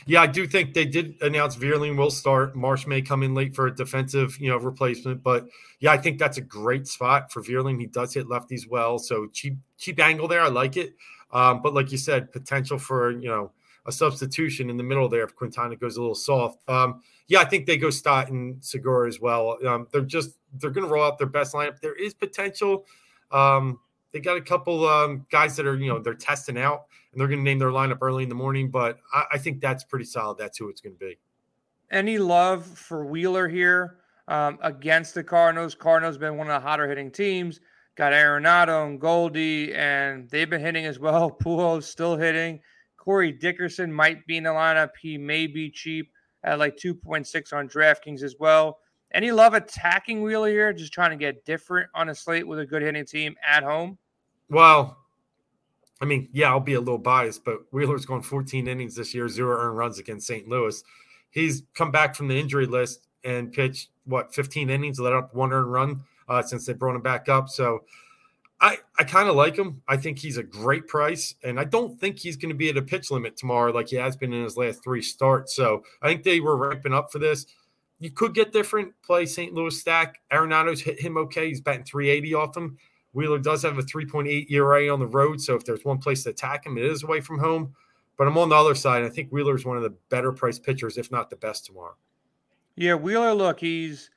Yeah, 0.06 0.22
I 0.22 0.26
do 0.26 0.46
think 0.46 0.74
they 0.74 0.84
did 0.84 1.20
announce 1.20 1.56
Vierling 1.56 1.96
will 1.96 2.10
start. 2.10 2.54
Marsh 2.54 2.86
may 2.86 3.02
come 3.02 3.22
in 3.22 3.34
late 3.34 3.54
for 3.54 3.66
a 3.66 3.74
defensive, 3.74 4.38
you 4.40 4.48
know, 4.48 4.56
replacement, 4.56 5.22
but 5.22 5.46
yeah, 5.80 5.92
I 5.92 5.98
think 5.98 6.18
that's 6.18 6.38
a 6.38 6.42
great 6.42 6.86
spot 6.86 7.32
for 7.32 7.42
Vierling. 7.42 7.80
He 7.80 7.86
does 7.86 8.14
hit 8.14 8.26
lefties 8.26 8.68
well, 8.68 8.98
so 8.98 9.26
cheap 9.32 9.58
cheap 9.78 10.00
angle 10.00 10.28
there. 10.28 10.40
I 10.40 10.48
like 10.48 10.76
it. 10.76 10.94
Um, 11.32 11.60
but 11.60 11.74
like 11.74 11.90
you 11.92 11.98
said, 11.98 12.32
potential 12.32 12.78
for 12.78 13.10
you 13.10 13.28
know 13.28 13.52
a 13.86 13.92
substitution 13.92 14.68
in 14.68 14.76
the 14.76 14.82
middle 14.82 15.08
there 15.08 15.24
if 15.24 15.34
Quintana 15.34 15.76
goes 15.76 15.96
a 15.96 16.00
little 16.00 16.14
soft. 16.14 16.58
Um, 16.68 17.02
yeah, 17.28 17.40
I 17.40 17.44
think 17.44 17.66
they 17.66 17.76
go 17.76 17.90
Stott 17.90 18.30
and 18.30 18.62
Segura 18.64 19.08
as 19.08 19.20
well. 19.20 19.58
Um, 19.66 19.86
they're 19.92 20.02
just 20.02 20.30
they're 20.54 20.70
going 20.70 20.86
to 20.86 20.92
roll 20.92 21.04
out 21.04 21.18
their 21.18 21.26
best 21.26 21.54
lineup. 21.54 21.80
There 21.80 21.94
is 21.94 22.14
potential. 22.14 22.86
Um, 23.30 23.78
they 24.12 24.20
got 24.20 24.36
a 24.36 24.42
couple 24.42 24.86
um, 24.88 25.26
guys 25.30 25.56
that 25.56 25.66
are 25.66 25.76
you 25.76 25.88
know 25.88 25.98
they're 25.98 26.14
testing 26.14 26.58
out 26.58 26.86
and 27.12 27.20
they're 27.20 27.28
going 27.28 27.40
to 27.40 27.44
name 27.44 27.58
their 27.58 27.70
lineup 27.70 27.98
early 28.02 28.22
in 28.22 28.28
the 28.28 28.34
morning. 28.34 28.70
But 28.70 28.98
I, 29.12 29.24
I 29.32 29.38
think 29.38 29.60
that's 29.60 29.84
pretty 29.84 30.04
solid. 30.04 30.38
That's 30.38 30.58
who 30.58 30.68
it's 30.68 30.80
going 30.80 30.94
to 30.94 31.00
be. 31.00 31.18
Any 31.90 32.18
love 32.18 32.66
for 32.66 33.06
Wheeler 33.06 33.48
here 33.48 33.98
um, 34.28 34.58
against 34.62 35.14
the 35.14 35.22
Cardinals? 35.22 35.74
Cardinals 35.74 36.18
been 36.18 36.36
one 36.36 36.48
of 36.50 36.60
the 36.60 36.66
hotter 36.66 36.88
hitting 36.88 37.10
teams. 37.10 37.60
Got 37.96 38.12
Arenado 38.12 38.86
and 38.86 39.00
Goldie, 39.00 39.72
and 39.72 40.28
they've 40.28 40.50
been 40.50 40.60
hitting 40.60 40.84
as 40.84 40.98
well. 40.98 41.30
Pujols 41.42 41.84
still 41.84 42.16
hitting. 42.16 42.60
Corey 43.06 43.30
Dickerson 43.30 43.92
might 43.92 44.26
be 44.26 44.36
in 44.36 44.42
the 44.42 44.50
lineup. 44.50 44.90
He 45.00 45.16
may 45.16 45.46
be 45.46 45.70
cheap 45.70 46.10
at 46.42 46.58
like 46.58 46.76
2.6 46.76 47.52
on 47.52 47.68
DraftKings 47.68 48.24
as 48.24 48.34
well. 48.40 48.80
Any 49.14 49.30
love 49.30 49.54
attacking 49.54 50.22
Wheeler 50.22 50.48
here? 50.48 50.72
Just 50.72 50.92
trying 50.92 51.10
to 51.10 51.16
get 51.16 51.44
different 51.44 51.88
on 51.94 52.08
a 52.08 52.14
slate 52.16 52.46
with 52.46 52.58
a 52.58 52.66
good 52.66 52.82
hitting 52.82 53.06
team 53.06 53.36
at 53.48 53.62
home? 53.62 53.96
Well, 54.50 54.98
I 56.00 56.04
mean, 56.04 56.28
yeah, 56.32 56.48
I'll 56.48 56.58
be 56.58 56.74
a 56.74 56.80
little 56.80 56.98
biased, 56.98 57.44
but 57.44 57.60
Wheeler's 57.70 58.04
gone 58.04 58.22
14 58.22 58.66
innings 58.66 58.96
this 58.96 59.14
year, 59.14 59.28
zero 59.28 59.56
earned 59.56 59.78
runs 59.78 60.00
against 60.00 60.26
St. 60.26 60.48
Louis. 60.48 60.82
He's 61.30 61.62
come 61.74 61.92
back 61.92 62.16
from 62.16 62.26
the 62.26 62.36
injury 62.36 62.66
list 62.66 63.06
and 63.22 63.52
pitched, 63.52 63.90
what, 64.04 64.34
15 64.34 64.68
innings, 64.68 64.98
let 64.98 65.12
up 65.12 65.32
one 65.32 65.52
earned 65.52 65.72
run 65.72 66.02
uh, 66.28 66.42
since 66.42 66.66
they 66.66 66.72
brought 66.72 66.96
him 66.96 67.02
back 67.02 67.28
up. 67.28 67.48
So 67.48 67.84
I, 68.60 68.78
I 68.98 69.04
kind 69.04 69.28
of 69.28 69.36
like 69.36 69.56
him. 69.56 69.82
I 69.86 69.96
think 69.96 70.18
he's 70.18 70.38
a 70.38 70.42
great 70.42 70.86
price, 70.86 71.34
and 71.44 71.60
I 71.60 71.64
don't 71.64 72.00
think 72.00 72.18
he's 72.18 72.36
going 72.36 72.48
to 72.50 72.56
be 72.56 72.70
at 72.70 72.76
a 72.76 72.82
pitch 72.82 73.10
limit 73.10 73.36
tomorrow 73.36 73.70
like 73.72 73.88
he 73.88 73.96
has 73.96 74.16
been 74.16 74.32
in 74.32 74.42
his 74.42 74.56
last 74.56 74.82
three 74.82 75.02
starts. 75.02 75.54
So 75.54 75.82
I 76.00 76.08
think 76.08 76.22
they 76.22 76.40
were 76.40 76.56
ramping 76.56 76.94
up 76.94 77.12
for 77.12 77.18
this. 77.18 77.46
You 77.98 78.10
could 78.10 78.34
get 78.34 78.52
different 78.52 78.92
play 79.02 79.26
St. 79.26 79.52
Louis 79.52 79.78
stack. 79.78 80.20
Arenado's 80.32 80.80
hit 80.80 81.00
him 81.00 81.16
okay. 81.18 81.48
He's 81.48 81.60
batting 81.60 81.84
380 81.84 82.34
off 82.34 82.56
him. 82.56 82.78
Wheeler 83.12 83.38
does 83.38 83.62
have 83.62 83.78
a 83.78 83.82
3.8 83.82 84.50
ERA 84.50 84.92
on 84.92 85.00
the 85.00 85.06
road, 85.06 85.40
so 85.40 85.54
if 85.54 85.64
there's 85.64 85.84
one 85.84 85.98
place 85.98 86.22
to 86.24 86.30
attack 86.30 86.66
him, 86.66 86.76
it 86.76 86.84
is 86.84 87.02
away 87.02 87.20
from 87.20 87.38
home. 87.38 87.74
But 88.18 88.26
I'm 88.26 88.36
on 88.38 88.50
the 88.50 88.56
other 88.56 88.74
side. 88.74 89.04
I 89.04 89.08
think 89.08 89.30
Wheeler 89.30 89.54
is 89.54 89.64
one 89.64 89.76
of 89.76 89.82
the 89.82 89.94
better 90.10 90.32
priced 90.32 90.62
pitchers, 90.62 90.98
if 90.98 91.10
not 91.10 91.30
the 91.30 91.36
best 91.36 91.66
tomorrow. 91.66 91.96
Yeah, 92.74 92.94
Wheeler, 92.94 93.32
look, 93.32 93.60
he's 93.60 94.10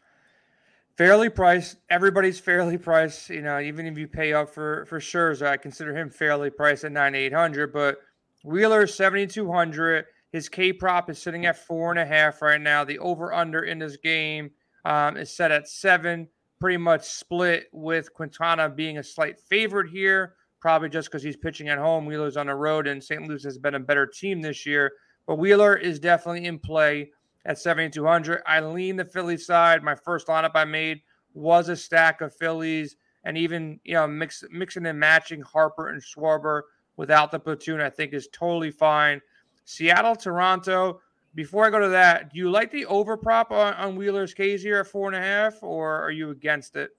fairly 1.00 1.30
priced. 1.30 1.78
Everybody's 1.90 2.42
fairly 2.42 2.78
priced. 2.78 3.30
You 3.30 3.42
know, 3.42 3.58
even 3.62 3.88
if 3.88 3.98
you 3.98 4.06
pay 4.06 4.34
up 4.34 4.50
for 4.50 4.86
for 4.86 5.00
Scherzer, 5.00 5.48
I 5.48 5.56
consider 5.56 5.96
him 5.96 6.10
fairly 6.10 6.50
priced 6.50 6.84
at 6.84 6.92
nine 6.92 7.16
eight 7.16 7.34
hundred. 7.34 7.72
But 7.72 8.00
Wheeler 8.44 8.86
seventy 8.86 9.26
two 9.26 9.52
hundred. 9.52 10.06
His 10.34 10.50
K 10.50 10.74
prop 10.74 11.10
is 11.10 11.18
sitting 11.18 11.48
at 11.48 11.66
four 11.66 11.90
and 11.90 12.00
a 12.00 12.06
half 12.06 12.42
right 12.42 12.62
now. 12.62 12.84
The 12.84 13.00
over 13.00 13.34
under 13.34 13.64
in 13.64 13.80
this 13.80 13.98
game 13.98 14.52
um, 14.86 15.18
is 15.18 15.36
set 15.36 15.52
at 15.52 15.68
seven. 15.70 16.28
Pretty 16.60 16.78
much 16.78 17.06
split 17.06 17.68
with 17.72 18.14
Quintana 18.14 18.70
being 18.70 18.98
a 18.98 19.04
slight 19.04 19.40
favorite 19.40 19.90
here, 19.90 20.36
probably 20.60 20.90
just 20.90 21.08
because 21.10 21.24
he's 21.24 21.38
pitching 21.38 21.70
at 21.70 21.78
home. 21.80 22.06
Wheeler's 22.06 22.36
on 22.36 22.48
the 22.48 22.56
road, 22.56 22.86
and 22.86 23.02
St. 23.02 23.26
Louis 23.26 23.44
has 23.46 23.58
been 23.58 23.76
a 23.76 23.80
better 23.80 24.06
team 24.06 24.42
this 24.42 24.66
year. 24.66 24.92
But 25.26 25.38
Wheeler 25.38 25.78
is 25.78 26.00
definitely 26.00 26.46
in 26.46 26.60
play 26.60 27.12
at 27.46 27.58
7,200. 27.58 28.42
I 28.46 28.60
lean 28.60 28.96
the 28.96 29.06
Philly 29.06 29.38
side. 29.38 29.84
My 29.84 29.96
first 29.96 30.28
lineup 30.28 30.52
I 30.56 30.66
made 30.66 31.02
was 31.34 31.70
a 31.70 31.76
stack 31.76 32.22
of 32.22 32.36
Phillies 32.36 32.96
and 33.24 33.38
even, 33.38 33.80
you 33.84 33.94
know, 33.94 34.08
mix, 34.08 34.44
mixing 34.52 34.86
and 34.86 35.00
matching 35.00 35.42
Harper 35.42 35.90
and 35.90 36.02
Schwarber 36.02 36.64
without 36.98 37.32
the 37.32 37.40
platoon, 37.40 37.82
I 37.82 37.90
think 37.90 38.14
is 38.14 38.28
totally 38.32 38.72
fine. 38.72 39.22
Seattle, 39.66 40.16
Toronto. 40.16 41.02
Before 41.36 41.66
I 41.66 41.70
go 41.70 41.80
to 41.80 41.90
that, 41.90 42.34
do 42.34 42.40
you 42.40 42.50
like 42.50 42.72
the 42.72 42.86
over 42.88 43.16
prop 43.16 43.52
on, 43.52 43.74
on 43.76 43.96
Wheeler's 43.96 44.34
K's 44.34 44.64
here 44.64 44.80
at 44.80 44.88
four 44.88 45.08
and 45.08 45.16
a 45.16 45.22
half, 45.22 45.62
or 45.62 46.02
are 46.02 46.12
you 46.12 46.32
against 46.32 46.76
it? 46.76 46.92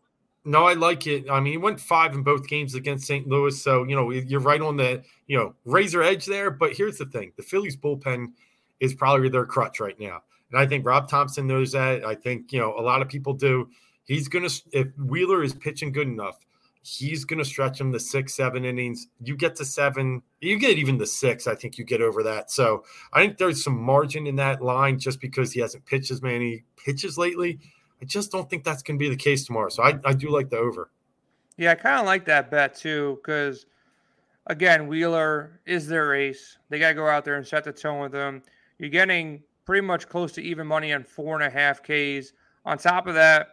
No, 0.44 0.64
I 0.64 0.73
like 0.73 1.06
it. 1.06 1.28
I 1.28 1.40
mean, 1.40 1.52
he 1.52 1.59
went 1.59 1.80
five 1.80 2.14
in 2.14 2.23
both 2.23 2.49
games 2.49 2.75
against 2.75 3.06
St. 3.06 3.26
Louis, 3.28 3.61
so 3.62 3.85
you 3.85 3.94
know 3.94 4.11
you're 4.11 4.40
right 4.40 4.61
on 4.61 4.76
the 4.76 5.02
you 5.26 5.37
know 5.37 5.54
razor 5.64 6.02
edge 6.02 6.25
there. 6.25 6.50
But 6.50 6.73
here's 6.73 6.97
the 6.97 7.06
thing: 7.06 7.32
the 7.37 7.42
Phillies 7.42 7.76
bullpen 7.76 8.28
is 8.78 8.94
probably 8.94 9.28
their 9.28 9.44
crutch 9.44 9.80
right 9.80 9.99
now, 10.00 10.23
and 10.50 10.61
I 10.61 10.66
think 10.66 10.87
Rob 10.87 11.09
Thompson 11.09 11.47
knows 11.47 11.73
that. 11.73 12.04
I 12.04 12.14
think 12.14 12.52
you 12.52 12.61
know 12.61 12.75
a 12.78 12.83
lot 12.83 13.02
of 13.02 13.09
people 13.09 13.33
do. 13.35 13.69
He's 14.04 14.28
gonna 14.28 14.49
if 14.73 14.88
Wheeler 14.99 15.42
is 15.42 15.54
pitching 15.54 15.92
good 15.92 16.09
enough, 16.09 16.45
he's 16.83 17.25
gonna 17.25 17.45
stretch 17.45 17.80
him 17.80 17.92
the 17.92 18.00
six, 18.00 18.35
seven 18.35 18.64
innings. 18.64 19.09
You 19.23 19.37
get 19.37 19.57
to 19.57 19.64
seven, 19.64 20.23
you 20.40 20.59
get 20.59 20.78
even 20.78 20.99
the 20.99 21.07
six. 21.07 21.47
I 21.47 21.54
think 21.54 21.78
you 21.78 21.85
get 21.85 22.02
over 22.02 22.23
that. 22.25 22.50
So 22.50 22.85
I 23.12 23.21
think 23.21 23.38
there's 23.38 23.62
some 23.62 23.78
margin 23.80 24.26
in 24.26 24.37
that 24.37 24.62
line 24.62 24.99
just 24.99 25.21
because 25.21 25.52
he 25.52 25.61
hasn't 25.61 25.87
pitched 25.87 26.11
as 26.11 26.23
many 26.23 26.64
pitches 26.76 27.16
lately. 27.19 27.61
I 28.02 28.07
just 28.07 28.33
don't 28.33 28.49
think 28.49 28.64
that's 28.64 28.83
going 28.83 28.99
to 28.99 29.02
be 29.02 29.11
the 29.11 29.16
case 29.16 29.45
tomorrow. 29.45 29.69
So 29.69 29.83
I, 29.83 29.99
I 30.04 30.14
do 30.14 30.30
like 30.30 30.49
the 30.49 30.57
over. 30.57 30.90
Yeah, 31.57 31.73
I 31.73 31.75
kind 31.75 32.00
of 32.00 32.07
like 32.07 32.25
that 32.25 32.50
bet 32.50 32.75
too 32.75 33.21
because, 33.23 33.66
again, 34.47 34.87
Wheeler 34.87 35.61
is 35.66 35.87
their 35.87 36.14
ace. 36.14 36.57
They 36.71 36.78
got 36.78 36.88
to 36.88 36.95
go 36.95 37.07
out 37.07 37.25
there 37.25 37.35
and 37.35 37.47
set 37.47 37.64
the 37.64 37.73
tone 37.73 38.00
with 38.00 38.12
them. 38.12 38.42
You're 38.78 38.88
getting 38.88 39.42
pretty 39.64 39.87
much 39.87 40.09
close 40.09 40.33
to 40.33 40.43
even 40.43 40.67
money 40.67 40.93
on 40.93 41.05
four 41.05 41.35
and 41.40 41.45
a 41.45 41.50
half 41.50 41.83
Ks. 41.83 42.33
On 42.64 42.76
top 42.76 43.07
of 43.07 43.14
that, 43.14 43.49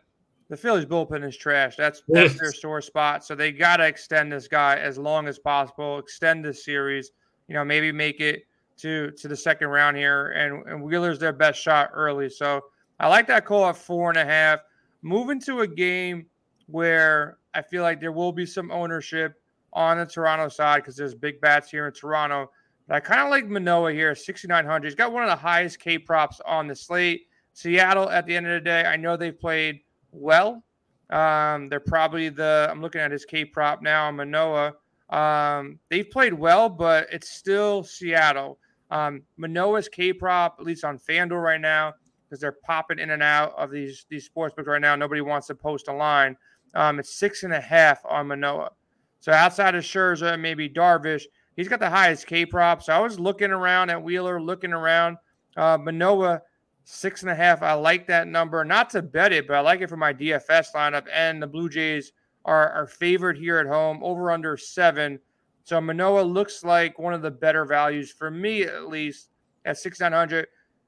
the 0.50 0.58
Phillies 0.58 0.86
bullpen 0.86 1.24
is 1.24 1.36
trash. 1.36 1.76
That's 1.76 2.02
that's 2.08 2.34
yes. 2.34 2.40
their 2.40 2.54
sore 2.54 2.82
spot. 2.82 3.26
So 3.26 3.36
they 3.36 3.52
got 3.52 3.78
to 3.78 3.86
extend 3.86 4.32
this 4.32 4.48
guy 4.48 4.78
as 4.78 4.98
long 4.98 5.28
as 5.28 5.40
possible. 5.40 6.00
Extend 6.00 6.46
this 6.46 6.64
series. 6.64 7.12
You 7.48 7.56
know, 7.56 7.66
maybe 7.66 7.92
make 7.92 8.20
it 8.20 8.44
to 8.78 9.12
to 9.12 9.28
the 9.28 9.36
second 9.36 9.68
round 9.70 9.98
here. 9.98 10.32
And 10.32 10.66
and 10.68 10.82
Wheeler's 10.82 11.20
their 11.20 11.34
best 11.34 11.62
shot 11.62 11.90
early. 11.94 12.30
So 12.30 12.62
I 13.00 13.08
like 13.08 13.28
that 13.28 13.46
call 13.46 13.68
at 13.68 13.78
four 13.78 14.10
and 14.10 14.18
a 14.18 14.26
half. 14.26 14.62
Moving 15.02 15.40
to 15.42 15.60
a 15.60 15.68
game 15.68 16.26
where 16.68 17.38
I 17.54 17.62
feel 17.62 17.84
like 17.84 18.00
there 18.00 18.12
will 18.12 18.32
be 18.32 18.46
some 18.46 18.72
ownership 18.72 19.42
on 19.74 19.98
the 19.98 20.06
Toronto 20.06 20.50
side 20.50 20.78
because 20.78 20.96
there's 20.96 21.14
big 21.14 21.40
bats 21.42 21.70
here 21.70 21.88
in 21.88 21.94
Toronto. 21.94 22.50
But 22.88 22.96
I 22.96 23.00
kind 23.02 23.22
of 23.22 23.30
like 23.30 23.48
Manoah 23.48 23.92
here, 23.92 24.16
6,900. 24.16 24.86
He's 24.86 24.96
got 24.96 25.12
one 25.12 25.24
of 25.24 25.30
the 25.30 25.36
highest 25.36 25.80
K 25.80 25.98
props 25.98 26.40
on 26.46 26.68
the 26.68 26.76
slate. 26.76 27.28
Seattle, 27.54 28.10
at 28.10 28.26
the 28.26 28.36
end 28.36 28.46
of 28.46 28.54
the 28.54 28.62
day, 28.62 28.84
I 28.84 28.96
know 28.96 29.18
they've 29.18 29.38
played 29.38 29.82
well. 30.12 30.64
Um, 31.10 31.70
they're 31.70 31.80
probably 31.80 32.30
the, 32.30 32.68
I'm 32.70 32.82
looking 32.82 33.02
at 33.02 33.12
his 33.12 33.26
K 33.26 33.46
prop 33.46 33.82
now, 33.82 34.12
Manoah. 34.12 34.74
Um, 35.10 35.80
they've 35.90 36.10
played 36.10 36.34
well, 36.34 36.70
but 36.70 37.08
it's 37.12 37.30
still 37.30 37.84
Seattle. 37.84 38.60
Um, 38.92 39.24
Manoah's 39.38 39.90
K 39.90 40.14
prop, 40.14 40.58
at 40.60 40.66
least 40.66 40.84
on 40.84 40.98
FanDuel 40.98 41.42
right 41.42 41.62
now, 41.62 41.94
because 42.24 42.42
they're 42.42 42.58
popping 42.64 43.00
in 43.00 43.12
and 43.12 43.24
out 43.24 43.54
of 43.58 43.72
these 43.72 44.06
these 44.10 44.26
sports 44.26 44.54
books 44.54 44.68
right 44.68 44.82
now. 44.82 44.96
Nobody 44.96 45.22
wants 45.22 45.48
to 45.48 45.56
post 45.56 45.88
a 45.88 45.94
line. 45.94 46.36
Um, 46.76 47.00
it's 47.00 47.14
six 47.14 47.44
and 47.44 47.54
a 47.54 47.62
half 47.62 48.06
on 48.06 48.28
Manoah. 48.28 48.72
So 49.20 49.32
outside 49.32 49.76
of 49.76 49.84
Scherzer, 49.84 50.40
maybe 50.40 50.70
Darvish, 50.70 51.24
he's 51.58 51.68
got 51.68 51.82
the 51.82 51.90
highest 51.90 52.26
K 52.28 52.46
prop. 52.46 52.82
So 52.82 52.94
I 52.94 53.00
was 53.00 53.20
looking 53.20 53.52
around 53.52 53.90
at 53.90 54.02
Wheeler, 54.02 54.42
looking 54.42 54.72
around. 54.72 55.18
Uh, 55.58 55.78
Manoah, 55.78 56.42
six 56.86 57.24
and 57.24 57.32
a 57.32 57.36
half. 57.36 57.62
I 57.62 57.74
like 57.74 58.08
that 58.08 58.30
number. 58.30 58.64
Not 58.64 58.90
to 58.92 59.02
bet 59.02 59.34
it, 59.34 59.46
but 59.48 59.58
I 59.58 59.60
like 59.60 59.82
it 59.82 59.90
for 59.90 59.98
my 59.98 60.14
DFS 60.14 60.68
lineup. 60.74 61.06
And 61.14 61.44
the 61.44 61.48
Blue 61.48 61.68
Jays 61.68 62.14
are, 62.46 62.72
are 62.72 62.88
favored 62.88 63.38
here 63.38 63.58
at 63.58 63.68
home, 63.68 64.02
over 64.02 64.32
under 64.32 64.56
seven. 64.56 65.20
So 65.66 65.82
Manoah 65.82 66.22
looks 66.22 66.64
like 66.64 66.98
one 66.98 67.14
of 67.14 67.22
the 67.22 67.32
better 67.32 67.66
values 67.66 68.10
for 68.10 68.32
me, 68.32 68.62
at 68.64 68.88
least 68.88 69.32
at 69.66 69.78
6,900. 69.78 70.48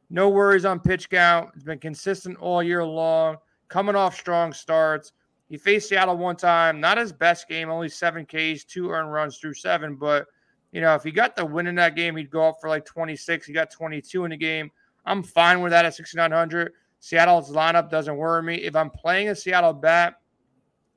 No 0.10 0.30
worries 0.30 0.66
on 0.66 0.80
pitch 0.80 1.10
count. 1.10 1.50
It's 1.54 1.66
been 1.66 1.80
consistent 1.80 2.38
all 2.38 2.64
year 2.64 2.86
long, 2.86 3.38
coming 3.68 3.96
off 3.96 4.18
strong 4.18 4.54
starts. 4.54 5.12
He 5.50 5.58
faced 5.58 5.90
Seattle 5.90 6.18
one 6.18 6.36
time, 6.36 6.80
not 6.80 6.98
his 6.98 7.12
best 7.12 7.48
game, 7.50 7.70
only 7.70 7.90
seven 7.90 8.26
Ks, 8.26 8.64
two 8.64 8.90
earned 8.90 9.12
runs 9.12 9.38
through 9.38 9.56
seven. 9.56 9.96
But, 9.96 10.28
you 10.72 10.82
know, 10.82 10.94
if 10.96 11.04
he 11.04 11.12
got 11.12 11.36
the 11.36 11.46
win 11.46 11.68
in 11.68 11.76
that 11.76 11.96
game, 11.96 12.16
he'd 12.16 12.30
go 12.30 12.48
up 12.48 12.58
for 12.62 12.70
like 12.70 12.86
26. 12.86 13.48
He 13.48 13.54
got 13.54 13.72
22 13.72 14.26
in 14.26 14.32
the 14.32 14.38
game. 14.38 14.72
I'm 15.06 15.24
fine 15.24 15.62
with 15.62 15.72
that 15.72 15.86
at 15.86 15.96
6,900. 15.96 16.74
Seattle's 17.00 17.52
lineup 17.52 17.90
doesn't 17.90 18.16
worry 18.16 18.44
me. 18.44 18.56
If 18.56 18.76
I'm 18.76 18.90
playing 18.90 19.30
a 19.30 19.36
Seattle 19.36 19.74
bat, 19.74 20.16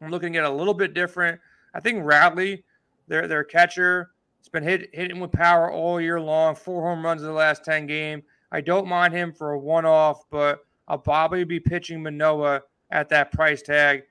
I'm 0.01 0.11
looking 0.11 0.37
at 0.37 0.45
a 0.45 0.51
little 0.51 0.75
bit 0.75 0.95
different. 0.95 1.41
I 1.75 1.81
think 1.81 2.05
Raleigh, 2.05 2.65
their 3.09 3.29
their 3.29 3.45
catcher, 3.45 4.11
has 4.41 4.49
been 4.49 4.65
hit 4.65 4.91
hitting 4.93 5.21
with 5.21 5.33
power 5.33 5.71
all 5.71 6.01
year 6.01 6.21
long. 6.21 6.55
Four 6.55 6.83
home 6.83 7.05
runs 7.05 7.23
in 7.23 7.29
the 7.29 7.35
last 7.35 7.65
10 7.65 7.87
game. 7.87 8.23
I 8.51 8.61
don't 8.61 8.87
mind 8.87 9.15
him 9.15 9.33
for 9.33 9.53
a 9.53 9.59
one 9.59 9.87
off, 9.87 10.29
but 10.29 10.67
I'll 10.89 10.99
probably 10.99 11.45
be 11.45 11.61
pitching 11.61 12.03
Manoah 12.03 12.63
at 12.91 13.09
that 13.11 13.33
price 13.33 13.63
tag. 13.63 14.03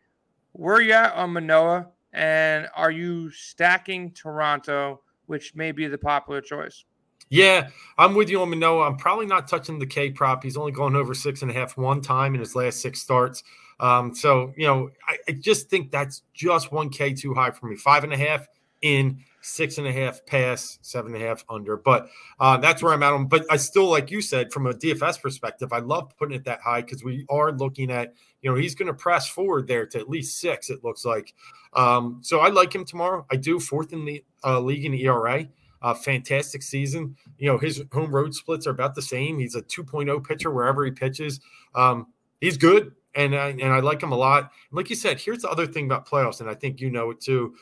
Where 0.54 0.76
are 0.76 0.82
you 0.82 0.94
at 0.94 1.14
on 1.14 1.34
Manoah? 1.34 1.88
And 2.14 2.68
are 2.76 2.92
you 2.92 3.30
stacking 3.32 4.12
Toronto, 4.12 5.02
which 5.26 5.56
may 5.56 5.72
be 5.72 5.88
the 5.88 5.98
popular 5.98 6.42
choice? 6.42 6.86
Yeah, 7.30 7.70
I'm 7.98 8.14
with 8.14 8.30
you 8.30 8.42
on 8.42 8.50
Manoah. 8.50 8.88
I'm 8.88 8.98
probably 8.98 9.26
not 9.26 9.48
touching 9.48 9.80
the 9.80 9.86
K 9.86 10.12
prop. 10.12 10.44
He's 10.44 10.58
only 10.58 10.74
gone 10.74 10.96
over 10.96 11.14
six 11.14 11.42
and 11.42 11.50
a 11.50 11.54
half 11.54 11.78
one 11.78 12.02
time 12.02 12.34
in 12.34 12.42
his 12.42 12.56
last 12.56 12.82
six 12.82 13.02
starts. 13.02 13.44
Um, 13.80 14.14
so, 14.14 14.54
you 14.58 14.68
know, 14.68 14.90
I, 15.08 15.18
I 15.30 15.32
just 15.32 15.70
think 15.70 15.92
that's 15.92 16.24
just 16.34 16.72
one 16.72 16.90
K 16.90 17.14
too 17.14 17.34
high 17.34 17.52
for 17.52 17.68
me. 17.68 17.78
Five 17.78 18.04
and 18.04 18.14
a 18.14 18.18
half 18.18 18.48
in 18.82 19.24
six 19.42 19.78
and 19.78 19.88
a 19.88 19.92
half 19.92 20.26
pass, 20.26 20.80
seven 20.82 21.14
and 21.14 21.24
a 21.24 21.28
half 21.28 21.44
under. 21.50 21.78
But 21.78 22.10
uh, 22.40 22.58
that's 22.58 22.82
where 22.82 22.94
I'm 22.94 23.04
at 23.04 23.14
on. 23.14 23.28
But 23.28 23.46
I 23.50 23.58
still, 23.58 23.90
like 23.90 24.12
you 24.12 24.22
said, 24.22 24.54
from 24.54 24.68
a 24.68 24.74
DFS 24.74 25.22
perspective, 25.22 25.74
I 25.74 25.80
love 25.80 26.16
putting 26.18 26.36
it 26.36 26.46
that 26.46 26.62
high 26.62 26.82
because 26.82 27.04
we 27.04 27.26
are 27.30 27.52
looking 27.52 27.92
at, 27.92 28.14
you 28.42 28.50
know, 28.50 28.56
he's 28.56 28.76
going 28.76 28.88
to 28.88 28.94
press 28.94 29.28
forward 29.28 29.68
there 29.68 29.86
to 29.88 30.00
at 30.00 30.10
least 30.10 30.40
six, 30.40 30.70
it 30.70 30.84
looks 30.84 31.06
like. 31.06 31.34
Um, 31.74 32.20
so 32.22 32.40
I 32.40 32.50
like 32.50 32.74
him 32.74 32.86
tomorrow. 32.86 33.26
I 33.32 33.36
do 33.36 33.60
fourth 33.60 33.94
in 33.94 34.06
the 34.06 34.24
uh, 34.44 34.60
league 34.60 34.86
in 34.86 34.94
ERA. 34.94 35.48
Uh, 35.82 35.94
fantastic 35.96 36.62
season. 36.62 37.16
You 37.40 37.48
know, 37.48 37.58
his 37.58 37.84
home 37.92 38.14
road 38.14 38.36
splits 38.36 38.68
are 38.68 38.72
about 38.72 38.94
the 38.94 39.02
same. 39.02 39.40
He's 39.40 39.56
a 39.56 39.64
2.0 39.64 40.24
pitcher 40.24 40.52
wherever 40.52 40.86
he 40.86 40.92
pitches. 40.92 41.40
Um, 41.74 42.08
he's 42.40 42.58
good. 42.58 42.92
And 43.14 43.36
I, 43.36 43.50
and 43.50 43.64
I 43.64 43.80
like 43.80 44.02
him 44.02 44.14
a 44.14 44.18
lot. 44.18 44.52
Like 44.72 44.90
you 44.90 44.96
said, 44.96 45.20
here's 45.20 45.40
the 45.40 45.50
other 45.50 45.68
thing 45.68 45.86
about 45.86 46.08
playoffs, 46.08 46.40
and 46.40 46.50
I 46.50 46.54
think 46.54 46.80
you 46.80 46.90
know 46.90 47.12
it 47.12 47.20
too 47.20 47.56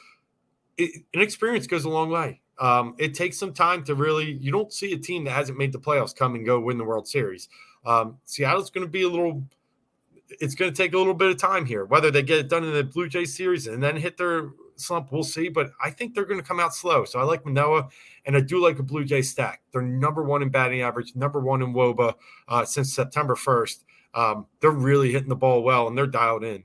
an 0.80 1.22
experience 1.22 1.68
goes 1.68 1.86
a 1.86 1.90
long 1.90 2.10
way. 2.10 2.42
Um, 2.60 2.96
it 2.98 3.14
takes 3.14 3.38
some 3.38 3.54
time 3.54 3.84
to 3.86 3.96
really. 3.96 4.34
You 4.34 4.52
don't 4.52 4.74
see 4.74 4.94
a 4.94 4.98
team 4.98 5.24
that 5.26 5.32
hasn't 5.32 5.58
made 5.58 5.72
the 5.72 5.80
playoffs 5.80 6.16
come 6.16 6.36
and 6.36 6.46
go 6.46 6.60
win 6.60 6.78
the 6.78 6.84
World 6.84 7.08
Series. 7.08 7.50
Um, 7.86 8.18
Seattle's 8.26 8.70
going 8.70 8.86
to 8.86 8.92
be 8.92 9.04
a 9.04 9.10
little. 9.10 9.44
It's 10.42 10.56
going 10.56 10.72
to 10.72 10.78
take 10.78 10.94
a 10.94 10.98
little 10.98 11.14
bit 11.14 11.30
of 11.30 11.38
time 11.38 11.66
here. 11.66 11.86
Whether 11.86 12.12
they 12.12 12.22
get 12.22 12.40
it 12.40 12.50
done 12.50 12.64
in 12.64 12.74
the 12.74 12.84
Blue 12.84 13.08
Jays 13.08 13.36
series 13.36 13.68
and 13.68 13.82
then 13.82 13.96
hit 13.96 14.18
their 14.18 14.50
slump, 14.76 15.12
we'll 15.12 15.24
see. 15.24 15.50
But 15.50 15.72
I 15.84 15.90
think 15.90 16.14
they're 16.14 16.26
going 16.26 16.40
to 16.40 16.46
come 16.46 16.60
out 16.60 16.76
slow. 16.76 17.06
So 17.06 17.20
I 17.20 17.24
like 17.24 17.46
Manoah, 17.46 17.90
and 18.26 18.36
I 18.36 18.42
do 18.42 18.62
like 18.62 18.78
a 18.80 18.84
Blue 18.84 19.06
Jay 19.06 19.22
stack. 19.22 19.62
They're 19.72 19.82
number 19.82 20.24
one 20.24 20.42
in 20.42 20.50
batting 20.50 20.82
average, 20.82 21.16
number 21.16 21.40
one 21.40 21.62
in 21.62 21.74
WOBA 21.74 22.14
uh, 22.48 22.66
since 22.66 22.94
September 22.94 23.36
first. 23.36 23.86
Um, 24.14 24.48
they're 24.60 24.72
really 24.72 25.12
hitting 25.12 25.30
the 25.30 25.36
ball 25.36 25.64
well, 25.64 25.88
and 25.88 25.98
they're 25.98 26.08
dialed 26.08 26.44
in. 26.44 26.64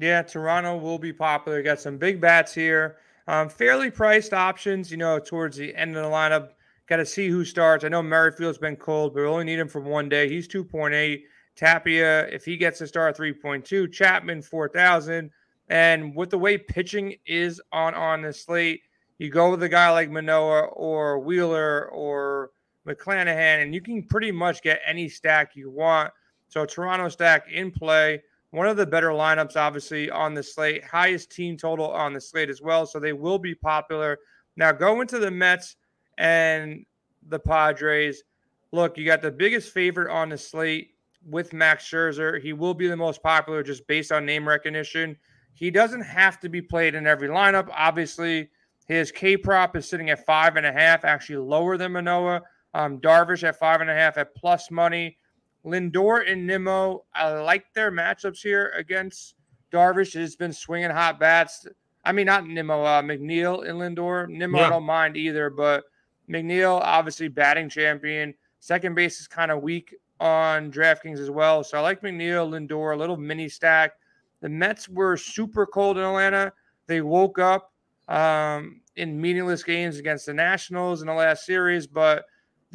Yeah, 0.00 0.22
Toronto 0.22 0.76
will 0.76 0.98
be 0.98 1.12
popular. 1.12 1.62
Got 1.62 1.80
some 1.80 1.98
big 1.98 2.20
bats 2.20 2.52
here. 2.54 2.96
Um, 3.28 3.48
fairly 3.48 3.90
priced 3.90 4.32
options, 4.32 4.90
you 4.90 4.96
know, 4.96 5.18
towards 5.18 5.56
the 5.56 5.74
end 5.74 5.96
of 5.96 6.04
the 6.04 6.10
lineup. 6.10 6.50
Got 6.86 6.96
to 6.96 7.06
see 7.06 7.28
who 7.28 7.44
starts. 7.44 7.84
I 7.84 7.88
know 7.88 8.02
Merrifield's 8.02 8.58
been 8.58 8.76
cold, 8.76 9.14
but 9.14 9.20
we 9.22 9.26
only 9.26 9.44
need 9.44 9.58
him 9.58 9.68
for 9.68 9.80
one 9.80 10.08
day. 10.08 10.28
He's 10.28 10.46
2.8. 10.46 11.22
Tapia, 11.56 12.26
if 12.28 12.44
he 12.44 12.56
gets 12.56 12.78
to 12.78 12.86
start 12.86 13.16
3.2. 13.16 13.90
Chapman, 13.92 14.42
4,000. 14.42 15.30
And 15.68 16.14
with 16.14 16.30
the 16.30 16.38
way 16.38 16.58
pitching 16.58 17.16
is 17.26 17.60
on 17.72 17.94
on 17.94 18.22
the 18.22 18.32
slate, 18.32 18.82
you 19.18 19.30
go 19.30 19.50
with 19.50 19.62
a 19.62 19.68
guy 19.68 19.90
like 19.90 20.10
Manoah 20.10 20.66
or 20.66 21.18
Wheeler 21.18 21.88
or 21.88 22.50
McClanahan, 22.86 23.62
and 23.62 23.74
you 23.74 23.80
can 23.80 24.02
pretty 24.02 24.30
much 24.30 24.62
get 24.62 24.80
any 24.86 25.08
stack 25.08 25.56
you 25.56 25.70
want. 25.70 26.12
So 26.48 26.64
Toronto 26.64 27.08
stack 27.08 27.50
in 27.50 27.72
play 27.72 28.22
one 28.50 28.68
of 28.68 28.76
the 28.76 28.86
better 28.86 29.10
lineups, 29.10 29.56
obviously, 29.56 30.10
on 30.10 30.34
the 30.34 30.42
slate, 30.42 30.84
highest 30.84 31.30
team 31.30 31.56
total 31.56 31.90
on 31.90 32.12
the 32.12 32.20
slate 32.20 32.50
as 32.50 32.62
well. 32.62 32.86
So 32.86 32.98
they 32.98 33.12
will 33.12 33.38
be 33.38 33.54
popular. 33.54 34.18
Now, 34.56 34.72
go 34.72 35.00
into 35.00 35.18
the 35.18 35.30
Mets 35.30 35.76
and 36.18 36.84
the 37.28 37.38
Padres. 37.38 38.22
Look, 38.72 38.96
you 38.96 39.04
got 39.04 39.22
the 39.22 39.30
biggest 39.30 39.72
favorite 39.72 40.10
on 40.10 40.28
the 40.28 40.38
slate 40.38 40.90
with 41.28 41.52
Max 41.52 41.84
Scherzer. 41.84 42.40
He 42.40 42.52
will 42.52 42.74
be 42.74 42.88
the 42.88 42.96
most 42.96 43.22
popular 43.22 43.62
just 43.62 43.86
based 43.86 44.12
on 44.12 44.24
name 44.24 44.48
recognition. 44.48 45.16
He 45.54 45.70
doesn't 45.70 46.02
have 46.02 46.38
to 46.40 46.48
be 46.48 46.62
played 46.62 46.94
in 46.94 47.06
every 47.06 47.28
lineup. 47.28 47.68
Obviously, 47.72 48.48
his 48.86 49.10
K 49.10 49.36
prop 49.36 49.74
is 49.76 49.88
sitting 49.88 50.10
at 50.10 50.24
five 50.24 50.56
and 50.56 50.66
a 50.66 50.72
half, 50.72 51.04
actually 51.04 51.38
lower 51.38 51.76
than 51.76 51.92
Manoah. 51.92 52.42
Um, 52.74 53.00
Darvish 53.00 53.42
at 53.42 53.58
five 53.58 53.80
and 53.80 53.90
a 53.90 53.94
half 53.94 54.18
at 54.18 54.34
plus 54.34 54.70
money. 54.70 55.16
Lindor 55.66 56.30
and 56.30 56.46
Nimmo, 56.46 57.04
I 57.12 57.32
like 57.40 57.64
their 57.74 57.90
matchups 57.90 58.40
here 58.40 58.72
against 58.76 59.34
Darvish. 59.72 60.14
It 60.14 60.20
has 60.20 60.36
been 60.36 60.52
swinging 60.52 60.90
hot 60.90 61.18
bats. 61.18 61.66
I 62.04 62.12
mean, 62.12 62.26
not 62.26 62.46
Nimmo, 62.46 62.84
uh, 62.84 63.02
McNeil 63.02 63.68
and 63.68 63.78
Lindor. 63.80 64.28
Nimmo, 64.28 64.58
yeah. 64.58 64.66
I 64.66 64.70
don't 64.70 64.84
mind 64.84 65.16
either, 65.16 65.50
but 65.50 65.84
McNeil, 66.30 66.80
obviously 66.80 67.26
batting 67.28 67.68
champion. 67.68 68.32
Second 68.60 68.94
base 68.94 69.20
is 69.20 69.26
kind 69.26 69.50
of 69.50 69.62
weak 69.62 69.94
on 70.20 70.70
DraftKings 70.70 71.18
as 71.18 71.30
well. 71.30 71.64
So 71.64 71.78
I 71.78 71.80
like 71.80 72.00
McNeil, 72.00 72.48
Lindor, 72.48 72.94
a 72.94 72.96
little 72.96 73.16
mini 73.16 73.48
stack. 73.48 73.92
The 74.40 74.48
Mets 74.48 74.88
were 74.88 75.16
super 75.16 75.66
cold 75.66 75.98
in 75.98 76.04
Atlanta. 76.04 76.52
They 76.86 77.00
woke 77.00 77.40
up 77.40 77.72
um, 78.06 78.82
in 78.94 79.20
meaningless 79.20 79.64
games 79.64 79.98
against 79.98 80.26
the 80.26 80.34
Nationals 80.34 81.00
in 81.00 81.08
the 81.08 81.14
last 81.14 81.44
series, 81.44 81.88
but 81.88 82.24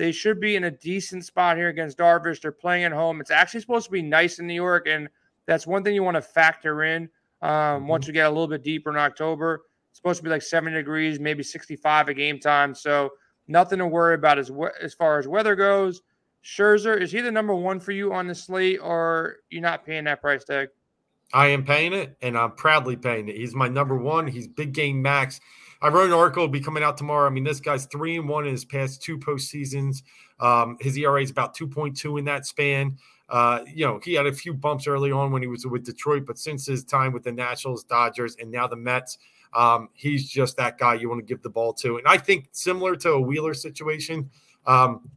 they 0.01 0.11
should 0.11 0.39
be 0.39 0.55
in 0.55 0.63
a 0.63 0.71
decent 0.71 1.23
spot 1.23 1.57
here 1.57 1.67
against 1.67 1.99
Darvish. 1.99 2.41
They're 2.41 2.51
playing 2.51 2.85
at 2.85 2.91
home. 2.91 3.21
It's 3.21 3.29
actually 3.29 3.59
supposed 3.59 3.85
to 3.85 3.91
be 3.91 4.01
nice 4.01 4.39
in 4.39 4.47
New 4.47 4.55
York, 4.55 4.87
and 4.87 5.07
that's 5.45 5.67
one 5.67 5.83
thing 5.83 5.93
you 5.93 6.01
want 6.01 6.15
to 6.15 6.23
factor 6.23 6.85
in 6.85 7.03
um, 7.43 7.51
mm-hmm. 7.51 7.87
once 7.87 8.07
you 8.07 8.13
get 8.13 8.25
a 8.25 8.29
little 8.29 8.47
bit 8.47 8.63
deeper 8.63 8.89
in 8.89 8.97
October. 8.97 9.61
It's 9.91 9.99
supposed 9.99 10.17
to 10.17 10.23
be 10.23 10.31
like 10.31 10.41
70 10.41 10.75
degrees, 10.75 11.19
maybe 11.19 11.43
65 11.43 12.09
at 12.09 12.15
game 12.15 12.39
time. 12.39 12.73
So 12.73 13.11
nothing 13.47 13.77
to 13.77 13.85
worry 13.85 14.15
about 14.15 14.39
as 14.39 14.49
as 14.81 14.95
far 14.95 15.19
as 15.19 15.27
weather 15.27 15.55
goes. 15.55 16.01
Scherzer, 16.43 16.99
is 16.99 17.11
he 17.11 17.21
the 17.21 17.31
number 17.31 17.53
one 17.53 17.79
for 17.79 17.91
you 17.91 18.11
on 18.11 18.25
the 18.25 18.33
slate, 18.33 18.79
or 18.81 19.35
you're 19.51 19.61
not 19.61 19.85
paying 19.85 20.05
that 20.05 20.19
price 20.19 20.43
tag? 20.43 20.69
I 21.31 21.49
am 21.49 21.63
paying 21.63 21.93
it, 21.93 22.17
and 22.23 22.35
I'm 22.35 22.53
proudly 22.53 22.95
paying 22.95 23.29
it. 23.29 23.35
He's 23.35 23.53
my 23.53 23.67
number 23.67 23.95
one. 23.95 24.25
He's 24.25 24.47
big 24.47 24.73
game 24.73 24.99
max. 24.99 25.39
I 25.81 25.89
wrote 25.89 26.05
an 26.05 26.13
article, 26.13 26.43
will 26.43 26.49
be 26.49 26.59
coming 26.59 26.83
out 26.83 26.97
tomorrow. 26.97 27.25
I 27.25 27.29
mean, 27.31 27.43
this 27.43 27.59
guy's 27.59 27.85
three 27.85 28.17
and 28.17 28.29
one 28.29 28.45
in 28.45 28.51
his 28.51 28.65
past 28.65 29.01
two 29.01 29.17
postseasons. 29.17 30.03
Um, 30.39 30.77
his 30.79 30.97
ERA 30.97 31.21
is 31.21 31.31
about 31.31 31.57
2.2 31.57 32.19
in 32.19 32.25
that 32.25 32.45
span. 32.45 32.97
Uh, 33.29 33.61
you 33.73 33.85
know, 33.85 33.99
he 34.03 34.13
had 34.13 34.27
a 34.27 34.33
few 34.33 34.53
bumps 34.53 34.87
early 34.87 35.11
on 35.11 35.31
when 35.31 35.41
he 35.41 35.47
was 35.47 35.65
with 35.65 35.85
Detroit, 35.85 36.25
but 36.27 36.37
since 36.37 36.65
his 36.65 36.83
time 36.83 37.13
with 37.13 37.23
the 37.23 37.31
Nationals, 37.31 37.83
Dodgers, 37.83 38.35
and 38.39 38.51
now 38.51 38.67
the 38.67 38.75
Mets, 38.75 39.17
um, 39.53 39.89
he's 39.93 40.29
just 40.29 40.57
that 40.57 40.77
guy 40.77 40.95
you 40.95 41.09
want 41.09 41.19
to 41.19 41.25
give 41.25 41.41
the 41.41 41.49
ball 41.49 41.73
to. 41.75 41.97
And 41.97 42.07
I 42.07 42.17
think 42.17 42.49
similar 42.51 42.95
to 42.97 43.11
a 43.11 43.19
Wheeler 43.19 43.53
situation, 43.53 44.29
um, 44.67 45.09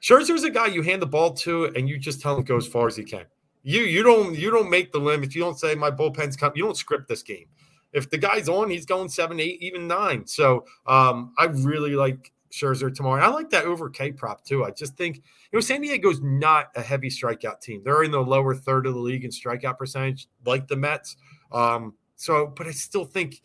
Scherzer's 0.00 0.44
a 0.44 0.50
guy 0.50 0.66
you 0.66 0.82
hand 0.82 1.02
the 1.02 1.06
ball 1.06 1.32
to 1.32 1.66
and 1.74 1.88
you 1.88 1.98
just 1.98 2.20
tell 2.20 2.36
him 2.36 2.44
to 2.44 2.48
go 2.48 2.56
as 2.56 2.66
far 2.66 2.86
as 2.86 2.96
he 2.96 3.04
can. 3.04 3.24
You 3.62 3.82
you 3.82 4.04
don't 4.04 4.36
you 4.36 4.52
don't 4.52 4.70
make 4.70 4.92
the 4.92 5.00
limit. 5.00 5.34
You 5.34 5.40
don't 5.40 5.58
say 5.58 5.74
my 5.74 5.90
bullpen's 5.90 6.36
come. 6.36 6.52
You 6.54 6.64
don't 6.64 6.76
script 6.76 7.08
this 7.08 7.22
game. 7.22 7.46
If 7.92 8.10
the 8.10 8.18
guy's 8.18 8.48
on, 8.48 8.70
he's 8.70 8.86
going 8.86 9.08
seven, 9.08 9.40
eight, 9.40 9.62
even 9.62 9.86
nine. 9.86 10.26
So 10.26 10.66
um, 10.86 11.32
I 11.38 11.44
really 11.44 11.94
like 11.94 12.32
Scherzer 12.50 12.94
tomorrow. 12.94 13.16
And 13.16 13.24
I 13.24 13.28
like 13.28 13.50
that 13.50 13.64
over 13.64 13.90
K 13.90 14.12
prop 14.12 14.44
too. 14.44 14.64
I 14.64 14.70
just 14.70 14.96
think 14.96 15.16
you 15.16 15.56
know 15.56 15.60
San 15.60 15.80
Diego's 15.80 16.20
not 16.20 16.70
a 16.74 16.82
heavy 16.82 17.08
strikeout 17.08 17.60
team. 17.60 17.82
They're 17.84 18.02
in 18.02 18.10
the 18.10 18.20
lower 18.20 18.54
third 18.54 18.86
of 18.86 18.94
the 18.94 19.00
league 19.00 19.24
in 19.24 19.30
strikeout 19.30 19.78
percentage, 19.78 20.28
like 20.44 20.68
the 20.68 20.76
Mets. 20.76 21.16
Um, 21.52 21.94
so, 22.16 22.52
but 22.56 22.66
I 22.66 22.70
still 22.70 23.04
think 23.04 23.42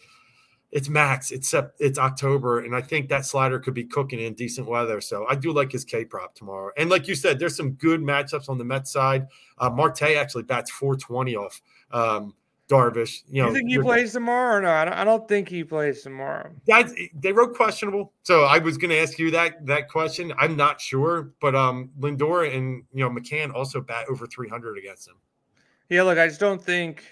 it's 0.71 0.87
max. 0.87 1.31
It's 1.31 1.53
it's 1.79 1.99
October, 1.99 2.61
and 2.61 2.73
I 2.75 2.81
think 2.81 3.09
that 3.09 3.25
slider 3.25 3.59
could 3.59 3.73
be 3.73 3.83
cooking 3.83 4.21
in 4.21 4.33
decent 4.33 4.67
weather. 4.67 5.01
So 5.01 5.25
I 5.27 5.35
do 5.35 5.51
like 5.51 5.71
his 5.71 5.83
K 5.83 6.05
prop 6.05 6.33
tomorrow. 6.33 6.71
And 6.77 6.89
like 6.89 7.07
you 7.07 7.15
said, 7.15 7.39
there's 7.39 7.57
some 7.57 7.71
good 7.71 7.99
matchups 8.01 8.49
on 8.49 8.57
the 8.57 8.63
Mets 8.63 8.91
side. 8.91 9.27
Uh, 9.57 9.69
Marte 9.69 10.03
actually 10.03 10.43
bats 10.43 10.71
420 10.71 11.35
off 11.35 11.61
um, 11.91 12.33
Darvish. 12.71 13.23
You 13.27 13.41
know, 13.41 13.49
you 13.49 13.53
think 13.55 13.69
he 13.69 13.79
plays 13.79 14.13
tomorrow 14.13 14.57
or 14.57 14.61
no? 14.61 14.71
I 14.71 14.85
don't, 14.85 14.93
I 14.93 15.03
don't 15.03 15.27
think 15.27 15.49
he 15.49 15.63
plays 15.63 16.01
tomorrow. 16.01 16.49
That's, 16.65 16.93
they 17.13 17.33
wrote 17.33 17.53
questionable, 17.53 18.13
so 18.23 18.43
I 18.43 18.59
was 18.59 18.77
going 18.77 18.91
to 18.91 18.97
ask 18.97 19.19
you 19.19 19.29
that 19.31 19.65
that 19.65 19.89
question. 19.89 20.33
I'm 20.39 20.55
not 20.55 20.79
sure, 20.79 21.33
but 21.41 21.53
um, 21.53 21.89
Lindor 21.99 22.55
and 22.55 22.83
you 22.93 23.03
know 23.03 23.09
McCann 23.09 23.53
also 23.53 23.81
bat 23.81 24.05
over 24.09 24.25
300 24.25 24.77
against 24.77 25.07
him. 25.07 25.15
Yeah, 25.89 26.03
look, 26.03 26.17
I 26.17 26.27
just 26.27 26.39
don't 26.39 26.63
think 26.63 27.03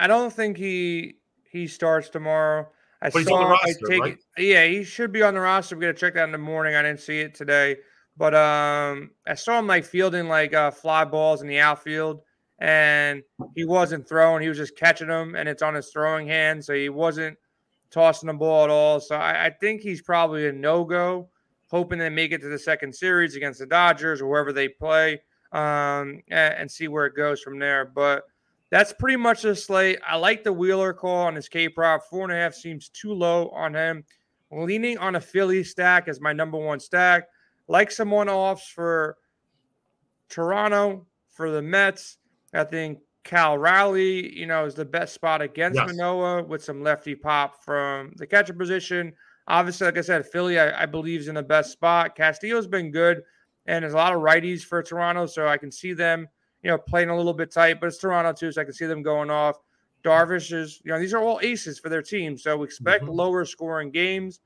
I 0.00 0.06
don't 0.06 0.32
think 0.32 0.56
he 0.56 1.16
he 1.50 1.66
starts 1.66 2.08
tomorrow. 2.08 2.68
I 3.02 3.10
but 3.10 3.24
saw. 3.24 3.50
Roster, 3.50 3.68
I 3.68 3.90
take 3.90 4.00
right? 4.00 4.18
it, 4.38 4.42
yeah, 4.42 4.64
he 4.64 4.82
should 4.82 5.12
be 5.12 5.22
on 5.22 5.34
the 5.34 5.40
roster. 5.40 5.76
We're 5.76 5.82
gonna 5.82 5.94
check 5.94 6.14
that 6.14 6.24
in 6.24 6.32
the 6.32 6.38
morning. 6.38 6.74
I 6.74 6.82
didn't 6.82 7.00
see 7.00 7.20
it 7.20 7.34
today, 7.34 7.76
but 8.16 8.34
um, 8.34 9.10
I 9.26 9.34
saw 9.34 9.58
him 9.58 9.66
like 9.66 9.84
fielding 9.84 10.28
like 10.28 10.54
uh, 10.54 10.70
fly 10.70 11.04
balls 11.04 11.42
in 11.42 11.48
the 11.48 11.58
outfield, 11.58 12.22
and 12.62 13.24
he 13.56 13.64
wasn't 13.64 14.08
throwing. 14.08 14.40
He 14.40 14.48
was 14.48 14.56
just 14.56 14.76
catching 14.76 15.08
them, 15.08 15.34
and 15.34 15.48
it's 15.48 15.62
on 15.62 15.74
his 15.74 15.90
throwing 15.90 16.28
hand, 16.28 16.64
so 16.64 16.72
he 16.72 16.88
wasn't 16.88 17.36
tossing 17.90 18.28
the 18.28 18.34
ball 18.34 18.62
at 18.62 18.70
all. 18.70 19.00
So 19.00 19.16
I, 19.16 19.46
I 19.46 19.50
think 19.50 19.80
he's 19.80 20.00
probably 20.00 20.46
a 20.46 20.52
no 20.52 20.84
go. 20.84 21.28
Hoping 21.72 21.98
they 21.98 22.08
make 22.08 22.30
it 22.30 22.40
to 22.42 22.48
the 22.48 22.58
second 22.58 22.94
series 22.94 23.34
against 23.34 23.58
the 23.58 23.66
Dodgers 23.66 24.20
or 24.20 24.28
wherever 24.28 24.52
they 24.52 24.68
play, 24.68 25.22
um, 25.50 26.22
and, 26.30 26.54
and 26.54 26.70
see 26.70 26.86
where 26.86 27.04
it 27.06 27.16
goes 27.16 27.40
from 27.40 27.58
there. 27.58 27.84
But 27.84 28.22
that's 28.70 28.92
pretty 28.92 29.16
much 29.16 29.42
the 29.42 29.56
slate. 29.56 29.98
I 30.06 30.14
like 30.16 30.44
the 30.44 30.52
Wheeler 30.52 30.92
call 30.92 31.26
on 31.26 31.34
his 31.34 31.48
K 31.48 31.68
prop. 31.68 32.04
Four 32.08 32.22
and 32.22 32.32
a 32.32 32.36
half 32.36 32.54
seems 32.54 32.88
too 32.90 33.12
low 33.12 33.48
on 33.48 33.74
him. 33.74 34.04
Leaning 34.52 34.98
on 34.98 35.16
a 35.16 35.20
Philly 35.20 35.64
stack 35.64 36.06
as 36.06 36.20
my 36.20 36.32
number 36.32 36.58
one 36.58 36.78
stack. 36.78 37.24
Like 37.66 37.90
some 37.90 38.12
one 38.12 38.28
offs 38.28 38.68
for 38.68 39.16
Toronto, 40.28 41.06
for 41.32 41.50
the 41.50 41.62
Mets. 41.62 42.18
I 42.52 42.64
think 42.64 43.00
Cal 43.24 43.56
Raleigh, 43.56 44.36
you 44.36 44.46
know, 44.46 44.64
is 44.64 44.74
the 44.74 44.84
best 44.84 45.14
spot 45.14 45.42
against 45.42 45.76
yes. 45.76 45.86
Manoah 45.86 46.42
with 46.42 46.62
some 46.62 46.82
lefty 46.82 47.14
pop 47.14 47.64
from 47.64 48.12
the 48.16 48.26
catcher 48.26 48.52
position. 48.52 49.12
Obviously, 49.48 49.86
like 49.86 49.98
I 49.98 50.02
said, 50.02 50.26
Philly, 50.26 50.58
I, 50.58 50.82
I 50.82 50.86
believe, 50.86 51.20
is 51.20 51.28
in 51.28 51.34
the 51.34 51.42
best 51.42 51.72
spot. 51.72 52.14
Castillo's 52.14 52.66
been 52.66 52.90
good, 52.90 53.22
and 53.66 53.82
there's 53.82 53.94
a 53.94 53.96
lot 53.96 54.12
of 54.12 54.20
righties 54.20 54.62
for 54.62 54.82
Toronto, 54.82 55.26
so 55.26 55.48
I 55.48 55.56
can 55.56 55.72
see 55.72 55.92
them 55.92 56.28
you 56.62 56.70
know, 56.70 56.78
playing 56.78 57.10
a 57.10 57.16
little 57.16 57.34
bit 57.34 57.50
tight, 57.50 57.80
but 57.80 57.88
it's 57.88 57.98
Toronto 57.98 58.32
too, 58.32 58.52
so 58.52 58.60
I 58.60 58.64
can 58.64 58.72
see 58.72 58.86
them 58.86 59.02
going 59.02 59.30
off. 59.30 59.56
Darvish 60.04 60.52
is, 60.52 60.80
you 60.84 60.92
know, 60.92 60.98
these 60.98 61.14
are 61.14 61.22
all 61.22 61.40
aces 61.42 61.78
for 61.78 61.88
their 61.88 62.02
team. 62.02 62.36
So 62.36 62.62
expect 62.62 63.04
mm-hmm. 63.04 63.12
lower 63.12 63.44
scoring 63.44 63.90
games. 63.90 64.40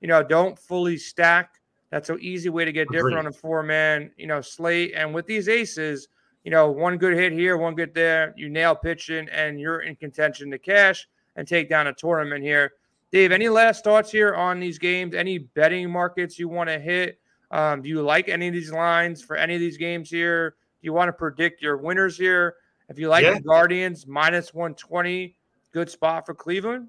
You 0.00 0.08
know, 0.08 0.22
don't 0.22 0.58
fully 0.58 0.96
stack. 0.96 1.54
That's 1.90 2.10
an 2.10 2.18
easy 2.20 2.48
way 2.48 2.64
to 2.64 2.72
get 2.72 2.82
Agreed. 2.82 2.98
different 2.98 3.18
on 3.18 3.26
a 3.26 3.32
four 3.32 3.62
man, 3.62 4.10
you 4.16 4.26
know, 4.26 4.40
slate. 4.40 4.92
And 4.94 5.14
with 5.14 5.26
these 5.26 5.48
aces, 5.48 6.08
you 6.46 6.52
know, 6.52 6.70
one 6.70 6.96
good 6.96 7.18
hit 7.18 7.32
here, 7.32 7.56
one 7.56 7.74
good 7.74 7.92
there, 7.92 8.32
you 8.36 8.48
nail 8.48 8.76
pitching, 8.76 9.28
and 9.32 9.58
you're 9.58 9.80
in 9.80 9.96
contention 9.96 10.48
to 10.52 10.60
cash 10.60 11.08
and 11.34 11.46
take 11.46 11.68
down 11.68 11.88
a 11.88 11.92
tournament 11.92 12.44
here. 12.44 12.74
Dave, 13.10 13.32
any 13.32 13.48
last 13.48 13.82
thoughts 13.82 14.12
here 14.12 14.32
on 14.32 14.60
these 14.60 14.78
games? 14.78 15.12
Any 15.12 15.38
betting 15.38 15.90
markets 15.90 16.38
you 16.38 16.48
want 16.48 16.70
to 16.70 16.78
hit? 16.78 17.18
Um, 17.50 17.82
do 17.82 17.88
you 17.88 18.00
like 18.00 18.28
any 18.28 18.46
of 18.46 18.54
these 18.54 18.70
lines 18.70 19.24
for 19.24 19.34
any 19.36 19.54
of 19.54 19.60
these 19.60 19.76
games 19.76 20.08
here? 20.08 20.50
Do 20.50 20.86
you 20.86 20.92
want 20.92 21.08
to 21.08 21.12
predict 21.12 21.62
your 21.62 21.78
winners 21.78 22.16
here? 22.16 22.54
If 22.88 22.96
you 22.96 23.08
like 23.08 23.24
yeah. 23.24 23.34
the 23.34 23.40
Guardians, 23.40 24.06
minus 24.06 24.54
120, 24.54 25.36
good 25.72 25.90
spot 25.90 26.26
for 26.26 26.34
Cleveland. 26.34 26.86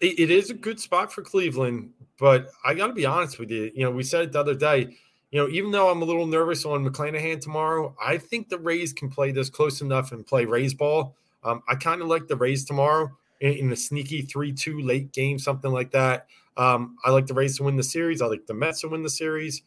It, 0.00 0.32
is 0.32 0.50
a 0.50 0.54
good 0.54 0.80
spot 0.80 1.12
for 1.12 1.22
Cleveland, 1.22 1.90
but 2.18 2.48
I 2.64 2.74
got 2.74 2.88
to 2.88 2.92
be 2.92 3.06
honest 3.06 3.38
with 3.38 3.52
you. 3.52 3.70
You 3.72 3.84
know, 3.84 3.92
we 3.92 4.02
said 4.02 4.22
it 4.22 4.32
the 4.32 4.40
other 4.40 4.56
day. 4.56 4.96
You 5.34 5.40
know, 5.40 5.48
even 5.48 5.72
though 5.72 5.90
I'm 5.90 6.00
a 6.00 6.04
little 6.04 6.28
nervous 6.28 6.64
on 6.64 6.86
McClanahan 6.86 7.40
tomorrow, 7.40 7.96
I 8.00 8.18
think 8.18 8.48
the 8.48 8.58
Rays 8.58 8.92
can 8.92 9.10
play 9.10 9.32
this 9.32 9.50
close 9.50 9.80
enough 9.80 10.12
and 10.12 10.24
play 10.24 10.44
Rays 10.44 10.74
ball. 10.74 11.16
Um, 11.42 11.60
I 11.68 11.74
kind 11.74 12.00
of 12.00 12.06
like 12.06 12.28
the 12.28 12.36
Rays 12.36 12.64
tomorrow 12.64 13.10
in, 13.40 13.52
in 13.54 13.72
a 13.72 13.76
sneaky 13.76 14.22
3 14.22 14.52
2 14.52 14.78
late 14.78 15.10
game, 15.10 15.40
something 15.40 15.72
like 15.72 15.90
that. 15.90 16.28
Um, 16.56 16.98
I 17.04 17.10
like 17.10 17.26
the 17.26 17.34
Rays 17.34 17.56
to 17.56 17.64
win 17.64 17.74
the 17.74 17.82
series. 17.82 18.22
I 18.22 18.26
like 18.26 18.46
the 18.46 18.54
Mets 18.54 18.82
to 18.82 18.88
win 18.88 19.02
the 19.02 19.10
series. 19.10 19.62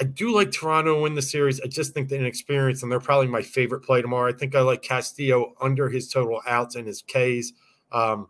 I 0.00 0.04
do 0.06 0.34
like 0.34 0.50
Toronto 0.50 1.02
win 1.02 1.14
the 1.14 1.22
series. 1.22 1.60
I 1.60 1.68
just 1.68 1.94
think 1.94 2.08
the 2.08 2.16
inexperience, 2.16 2.82
and 2.82 2.90
they're 2.90 2.98
probably 2.98 3.28
my 3.28 3.42
favorite 3.42 3.82
play 3.82 4.02
tomorrow. 4.02 4.32
I 4.32 4.36
think 4.36 4.56
I 4.56 4.62
like 4.62 4.82
Castillo 4.82 5.54
under 5.60 5.88
his 5.88 6.08
total 6.08 6.42
outs 6.48 6.74
and 6.74 6.88
his 6.88 7.00
Ks. 7.00 7.52
Um, 7.92 8.26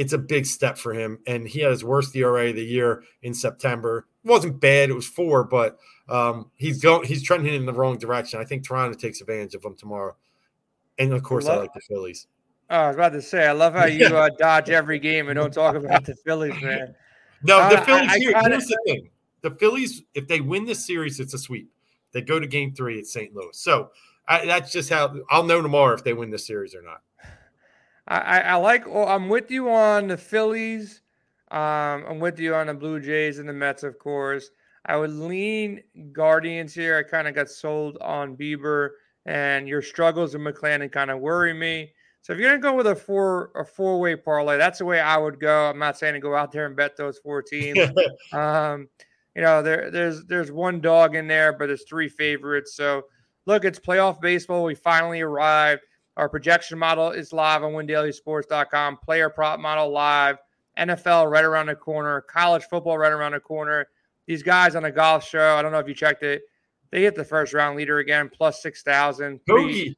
it's 0.00 0.14
a 0.14 0.18
big 0.18 0.46
step 0.46 0.78
for 0.78 0.94
him, 0.94 1.18
and 1.26 1.46
he 1.46 1.60
had 1.60 1.70
his 1.70 1.84
worst 1.84 2.16
ERA 2.16 2.48
of 2.48 2.56
the 2.56 2.64
year 2.64 3.04
in 3.20 3.34
September. 3.34 4.06
It 4.24 4.30
wasn't 4.30 4.58
bad; 4.58 4.88
it 4.88 4.94
was 4.94 5.06
four, 5.06 5.44
but 5.44 5.76
um, 6.08 6.50
he's 6.56 6.80
going. 6.80 7.06
He's 7.06 7.22
trending 7.22 7.52
in 7.52 7.66
the 7.66 7.74
wrong 7.74 7.98
direction. 7.98 8.40
I 8.40 8.44
think 8.44 8.66
Toronto 8.66 8.98
takes 8.98 9.20
advantage 9.20 9.54
of 9.54 9.62
him 9.62 9.76
tomorrow, 9.76 10.16
and 10.98 11.12
of 11.12 11.22
course, 11.22 11.46
I, 11.46 11.52
I 11.52 11.56
like 11.58 11.74
the 11.74 11.82
Phillies. 11.82 12.28
Oh, 12.70 12.76
I 12.76 12.86
was 12.86 12.96
about 12.96 13.12
to 13.12 13.20
say, 13.20 13.46
I 13.46 13.52
love 13.52 13.74
how 13.74 13.84
you 13.84 14.06
uh, 14.06 14.30
dodge 14.38 14.70
every 14.70 14.98
game 14.98 15.28
and 15.28 15.36
don't 15.36 15.52
talk 15.52 15.74
about 15.74 16.06
the 16.06 16.14
Phillies, 16.14 16.54
man. 16.62 16.94
No, 17.42 17.68
the 17.68 17.78
uh, 17.78 17.84
Phillies. 17.84 18.08
I, 18.08 18.14
I 18.14 18.18
here, 18.18 18.32
kinda, 18.32 18.48
here's 18.48 18.68
the 18.68 18.78
thing 18.86 19.10
the 19.42 19.50
Phillies, 19.50 20.02
if 20.14 20.26
they 20.28 20.40
win 20.40 20.64
this 20.64 20.86
series, 20.86 21.20
it's 21.20 21.34
a 21.34 21.38
sweep. 21.38 21.70
They 22.12 22.22
go 22.22 22.40
to 22.40 22.46
game 22.46 22.74
three 22.74 22.98
at 22.98 23.06
St. 23.06 23.34
Louis. 23.34 23.52
So 23.52 23.90
I, 24.26 24.46
that's 24.46 24.72
just 24.72 24.88
how 24.88 25.14
I'll 25.28 25.44
know 25.44 25.60
tomorrow 25.60 25.94
if 25.94 26.04
they 26.04 26.14
win 26.14 26.30
the 26.30 26.38
series 26.38 26.74
or 26.74 26.82
not. 26.82 27.02
I, 28.10 28.40
I 28.40 28.54
like, 28.56 28.88
well, 28.88 29.08
I'm 29.08 29.28
with 29.28 29.52
you 29.52 29.70
on 29.70 30.08
the 30.08 30.16
Phillies. 30.16 31.02
Um, 31.52 32.04
I'm 32.08 32.18
with 32.18 32.40
you 32.40 32.56
on 32.56 32.66
the 32.66 32.74
Blue 32.74 33.00
Jays 33.00 33.38
and 33.38 33.48
the 33.48 33.52
Mets, 33.52 33.84
of 33.84 33.98
course. 33.98 34.50
I 34.84 34.96
would 34.96 35.12
lean 35.12 35.82
Guardians 36.12 36.74
here. 36.74 36.98
I 36.98 37.08
kind 37.08 37.28
of 37.28 37.34
got 37.36 37.48
sold 37.48 37.98
on 38.00 38.36
Bieber, 38.36 38.90
and 39.26 39.68
your 39.68 39.82
struggles 39.82 40.34
in 40.34 40.40
McClanahan 40.40 40.90
kind 40.90 41.10
of 41.10 41.20
worry 41.20 41.54
me. 41.54 41.92
So 42.22 42.32
if 42.32 42.38
you're 42.38 42.50
gonna 42.50 42.60
go 42.60 42.76
with 42.76 42.86
a 42.86 42.96
four 42.96 43.50
a 43.54 43.64
four 43.64 44.00
way 44.00 44.16
parlay, 44.16 44.58
that's 44.58 44.78
the 44.78 44.84
way 44.84 45.00
I 45.00 45.16
would 45.16 45.38
go. 45.38 45.70
I'm 45.70 45.78
not 45.78 45.98
saying 45.98 46.14
to 46.14 46.20
go 46.20 46.34
out 46.34 46.50
there 46.52 46.66
and 46.66 46.76
bet 46.76 46.96
those 46.96 47.18
four 47.18 47.42
teams. 47.42 47.78
um, 48.32 48.88
you 49.34 49.42
know, 49.42 49.62
there 49.62 49.90
there's 49.90 50.24
there's 50.24 50.50
one 50.50 50.80
dog 50.80 51.14
in 51.14 51.28
there, 51.28 51.52
but 51.52 51.66
there's 51.66 51.84
three 51.88 52.08
favorites. 52.08 52.74
So 52.74 53.04
look, 53.46 53.64
it's 53.64 53.78
playoff 53.78 54.20
baseball. 54.20 54.64
We 54.64 54.74
finally 54.74 55.20
arrived. 55.20 55.82
Our 56.20 56.28
projection 56.28 56.78
model 56.78 57.12
is 57.12 57.32
live 57.32 57.62
on 57.62 57.72
windailysports.com. 57.72 58.98
Player 58.98 59.30
prop 59.30 59.58
model 59.58 59.88
live. 59.88 60.36
NFL 60.76 61.30
right 61.30 61.46
around 61.46 61.68
the 61.68 61.74
corner. 61.74 62.20
College 62.20 62.64
football 62.64 62.98
right 62.98 63.10
around 63.10 63.32
the 63.32 63.40
corner. 63.40 63.88
These 64.26 64.42
guys 64.42 64.76
on 64.76 64.84
a 64.84 64.92
golf 64.92 65.26
show. 65.26 65.56
I 65.56 65.62
don't 65.62 65.72
know 65.72 65.78
if 65.78 65.88
you 65.88 65.94
checked 65.94 66.22
it. 66.22 66.42
They 66.90 67.00
hit 67.00 67.14
the 67.14 67.24
first 67.24 67.54
round 67.54 67.78
leader 67.78 68.00
again, 68.00 68.28
plus 68.28 68.60
six 68.60 68.82
thousand. 68.82 69.40
Bogey. 69.46 69.96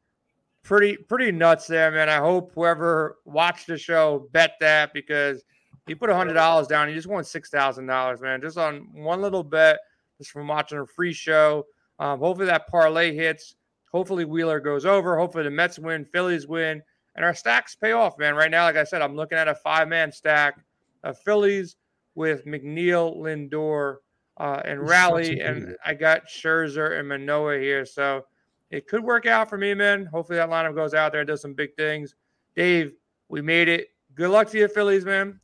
pretty 0.63 0.97
pretty 0.97 1.33
nuts 1.33 1.67
there, 1.67 1.91
man. 1.91 2.09
I 2.09 2.19
hope 2.19 2.53
whoever 2.55 3.17
watched 3.25 3.67
the 3.67 3.77
show 3.77 4.29
bet 4.31 4.53
that 4.61 4.95
because 4.95 5.43
he 5.89 5.97
put 5.97 6.09
a 6.09 6.15
hundred 6.15 6.35
dollars 6.35 6.69
down. 6.69 6.87
He 6.87 6.95
just 6.95 7.09
won 7.09 7.25
six 7.25 7.51
thousand 7.51 7.87
dollars, 7.87 8.21
man, 8.21 8.41
just 8.41 8.59
on 8.59 8.87
one 8.95 9.23
little 9.23 9.43
bet, 9.43 9.81
just 10.19 10.31
from 10.31 10.47
watching 10.47 10.79
a 10.79 10.87
free 10.87 11.13
show. 11.13 11.67
Um, 11.99 12.21
hopefully 12.21 12.47
that 12.47 12.69
parlay 12.69 13.13
hits. 13.13 13.57
Hopefully 13.93 14.25
Wheeler 14.25 14.61
goes 14.61 14.87
over. 14.87 15.19
Hopefully 15.19 15.45
the 15.45 15.51
Mets 15.51 15.79
win, 15.79 16.05
Phillies 16.05 16.47
win, 16.47 16.83
and 17.15 17.25
our 17.25 17.35
stacks 17.35 17.75
pay 17.75 17.93
off, 17.93 18.19
man. 18.19 18.35
Right 18.35 18.51
now, 18.51 18.65
like 18.65 18.77
I 18.77 18.85
said, 18.85 19.03
I'm 19.03 19.15
looking 19.15 19.39
at 19.39 19.49
a 19.49 19.55
five 19.55 19.89
man 19.89 20.11
stack 20.11 20.59
of 21.05 21.19
Phillies 21.19 21.77
with 22.15 22.47
McNeil, 22.47 23.17
Lindor, 23.17 23.97
uh, 24.39 24.63
and 24.65 24.81
Raleigh, 24.81 25.41
and 25.41 25.77
I 25.85 25.95
got 25.95 26.27
Scherzer 26.27 26.99
and 26.99 27.09
Manoah 27.09 27.59
here. 27.59 27.85
So 27.85 28.25
it 28.71 28.87
could 28.87 29.05
work 29.05 29.27
out 29.27 29.49
for 29.51 29.59
me, 29.59 29.75
man. 29.75 30.07
Hopefully 30.07 30.39
that 30.39 30.49
lineup 30.49 30.75
goes 30.75 30.95
out 30.95 31.13
there 31.13 31.21
and 31.21 31.29
does 31.29 31.43
some 31.43 31.55
big 31.55 31.77
things. 31.77 32.15
Dave, 32.57 32.95
we 33.29 33.43
made 33.43 33.69
it. 33.69 33.89
Good 34.15 34.31
luck 34.31 34.51
to 34.51 34.59
you, 34.59 34.69
Phillies, 34.69 35.05
man. 35.05 35.39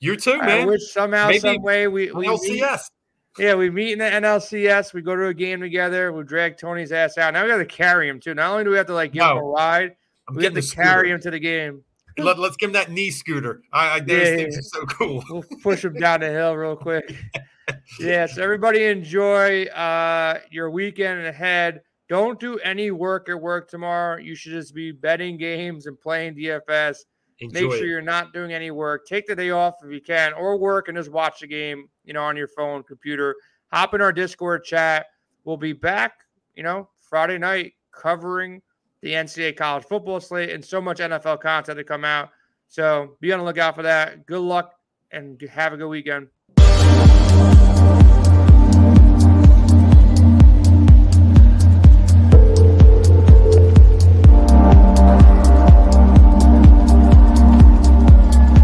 You 0.00 0.16
too, 0.16 0.38
man. 0.38 0.62
I 0.62 0.64
wish 0.66 0.92
somehow, 0.92 1.28
Maybe 1.28 1.40
some 1.40 1.62
way 1.62 1.88
we, 1.88 2.10
we 2.10 2.26
LCS. 2.26 2.90
Yeah, 3.38 3.54
we 3.54 3.68
meet 3.68 3.92
in 3.92 3.98
the 3.98 4.04
NLCS. 4.04 4.92
We 4.92 5.02
go 5.02 5.16
to 5.16 5.26
a 5.26 5.34
game 5.34 5.60
together. 5.60 6.12
We 6.12 6.22
drag 6.22 6.56
Tony's 6.56 6.92
ass 6.92 7.18
out. 7.18 7.34
Now 7.34 7.42
we 7.42 7.48
got 7.48 7.56
to 7.58 7.64
carry 7.64 8.08
him 8.08 8.20
too. 8.20 8.34
Not 8.34 8.50
only 8.52 8.64
do 8.64 8.70
we 8.70 8.76
have 8.76 8.86
to 8.86 8.94
like 8.94 9.12
give 9.12 9.22
no, 9.22 9.32
him 9.32 9.38
a 9.38 9.42
ride, 9.42 9.96
I'm 10.28 10.36
we 10.36 10.44
have 10.44 10.54
to 10.54 10.62
carry 10.62 11.10
him 11.10 11.20
to 11.20 11.30
the 11.30 11.40
game. 11.40 11.82
Let, 12.16 12.38
us 12.38 12.56
give 12.56 12.68
him 12.68 12.74
that 12.74 12.92
knee 12.92 13.10
scooter. 13.10 13.62
I, 13.72 13.96
I 13.96 14.00
those 14.00 14.28
yeah, 14.28 14.36
things 14.36 14.54
yeah. 14.54 14.58
are 14.60 14.62
so 14.62 14.86
cool. 14.86 15.24
We'll 15.28 15.44
push 15.62 15.84
him 15.84 15.94
down 15.94 16.20
the 16.20 16.30
hill 16.30 16.54
real 16.54 16.76
quick. 16.76 17.12
yes, 18.00 18.38
everybody 18.38 18.84
enjoy 18.84 19.64
uh, 19.64 20.38
your 20.50 20.70
weekend 20.70 21.26
ahead. 21.26 21.82
Don't 22.08 22.38
do 22.38 22.58
any 22.58 22.92
work 22.92 23.28
at 23.28 23.40
work 23.40 23.68
tomorrow. 23.68 24.18
You 24.18 24.36
should 24.36 24.52
just 24.52 24.74
be 24.74 24.92
betting 24.92 25.38
games 25.38 25.86
and 25.86 25.98
playing 25.98 26.36
DFS. 26.36 26.98
Enjoy 27.40 27.60
Make 27.60 27.72
sure 27.72 27.84
it. 27.84 27.88
you're 27.88 28.02
not 28.02 28.32
doing 28.32 28.52
any 28.52 28.70
work. 28.70 29.06
Take 29.06 29.26
the 29.26 29.34
day 29.34 29.50
off 29.50 29.74
if 29.84 29.92
you 29.92 30.00
can, 30.00 30.32
or 30.34 30.56
work 30.56 30.88
and 30.88 30.96
just 30.96 31.10
watch 31.10 31.40
the 31.40 31.46
game, 31.46 31.88
you 32.04 32.12
know, 32.12 32.22
on 32.22 32.36
your 32.36 32.48
phone, 32.48 32.82
computer. 32.84 33.34
Hop 33.72 33.94
in 33.94 34.00
our 34.00 34.12
Discord 34.12 34.64
chat. 34.64 35.06
We'll 35.44 35.56
be 35.56 35.72
back, 35.72 36.12
you 36.54 36.62
know, 36.62 36.88
Friday 37.00 37.38
night 37.38 37.72
covering 37.92 38.62
the 39.02 39.12
NCAA 39.12 39.56
college 39.56 39.84
football 39.84 40.20
slate 40.20 40.50
and 40.50 40.64
so 40.64 40.80
much 40.80 40.98
NFL 40.98 41.40
content 41.40 41.76
to 41.76 41.84
come 41.84 42.04
out. 42.04 42.30
So 42.68 43.16
be 43.20 43.32
on 43.32 43.40
the 43.40 43.44
lookout 43.44 43.74
for 43.74 43.82
that. 43.82 44.26
Good 44.26 44.40
luck 44.40 44.72
and 45.12 45.40
have 45.42 45.72
a 45.72 45.76
good 45.76 45.88
weekend. 45.88 46.28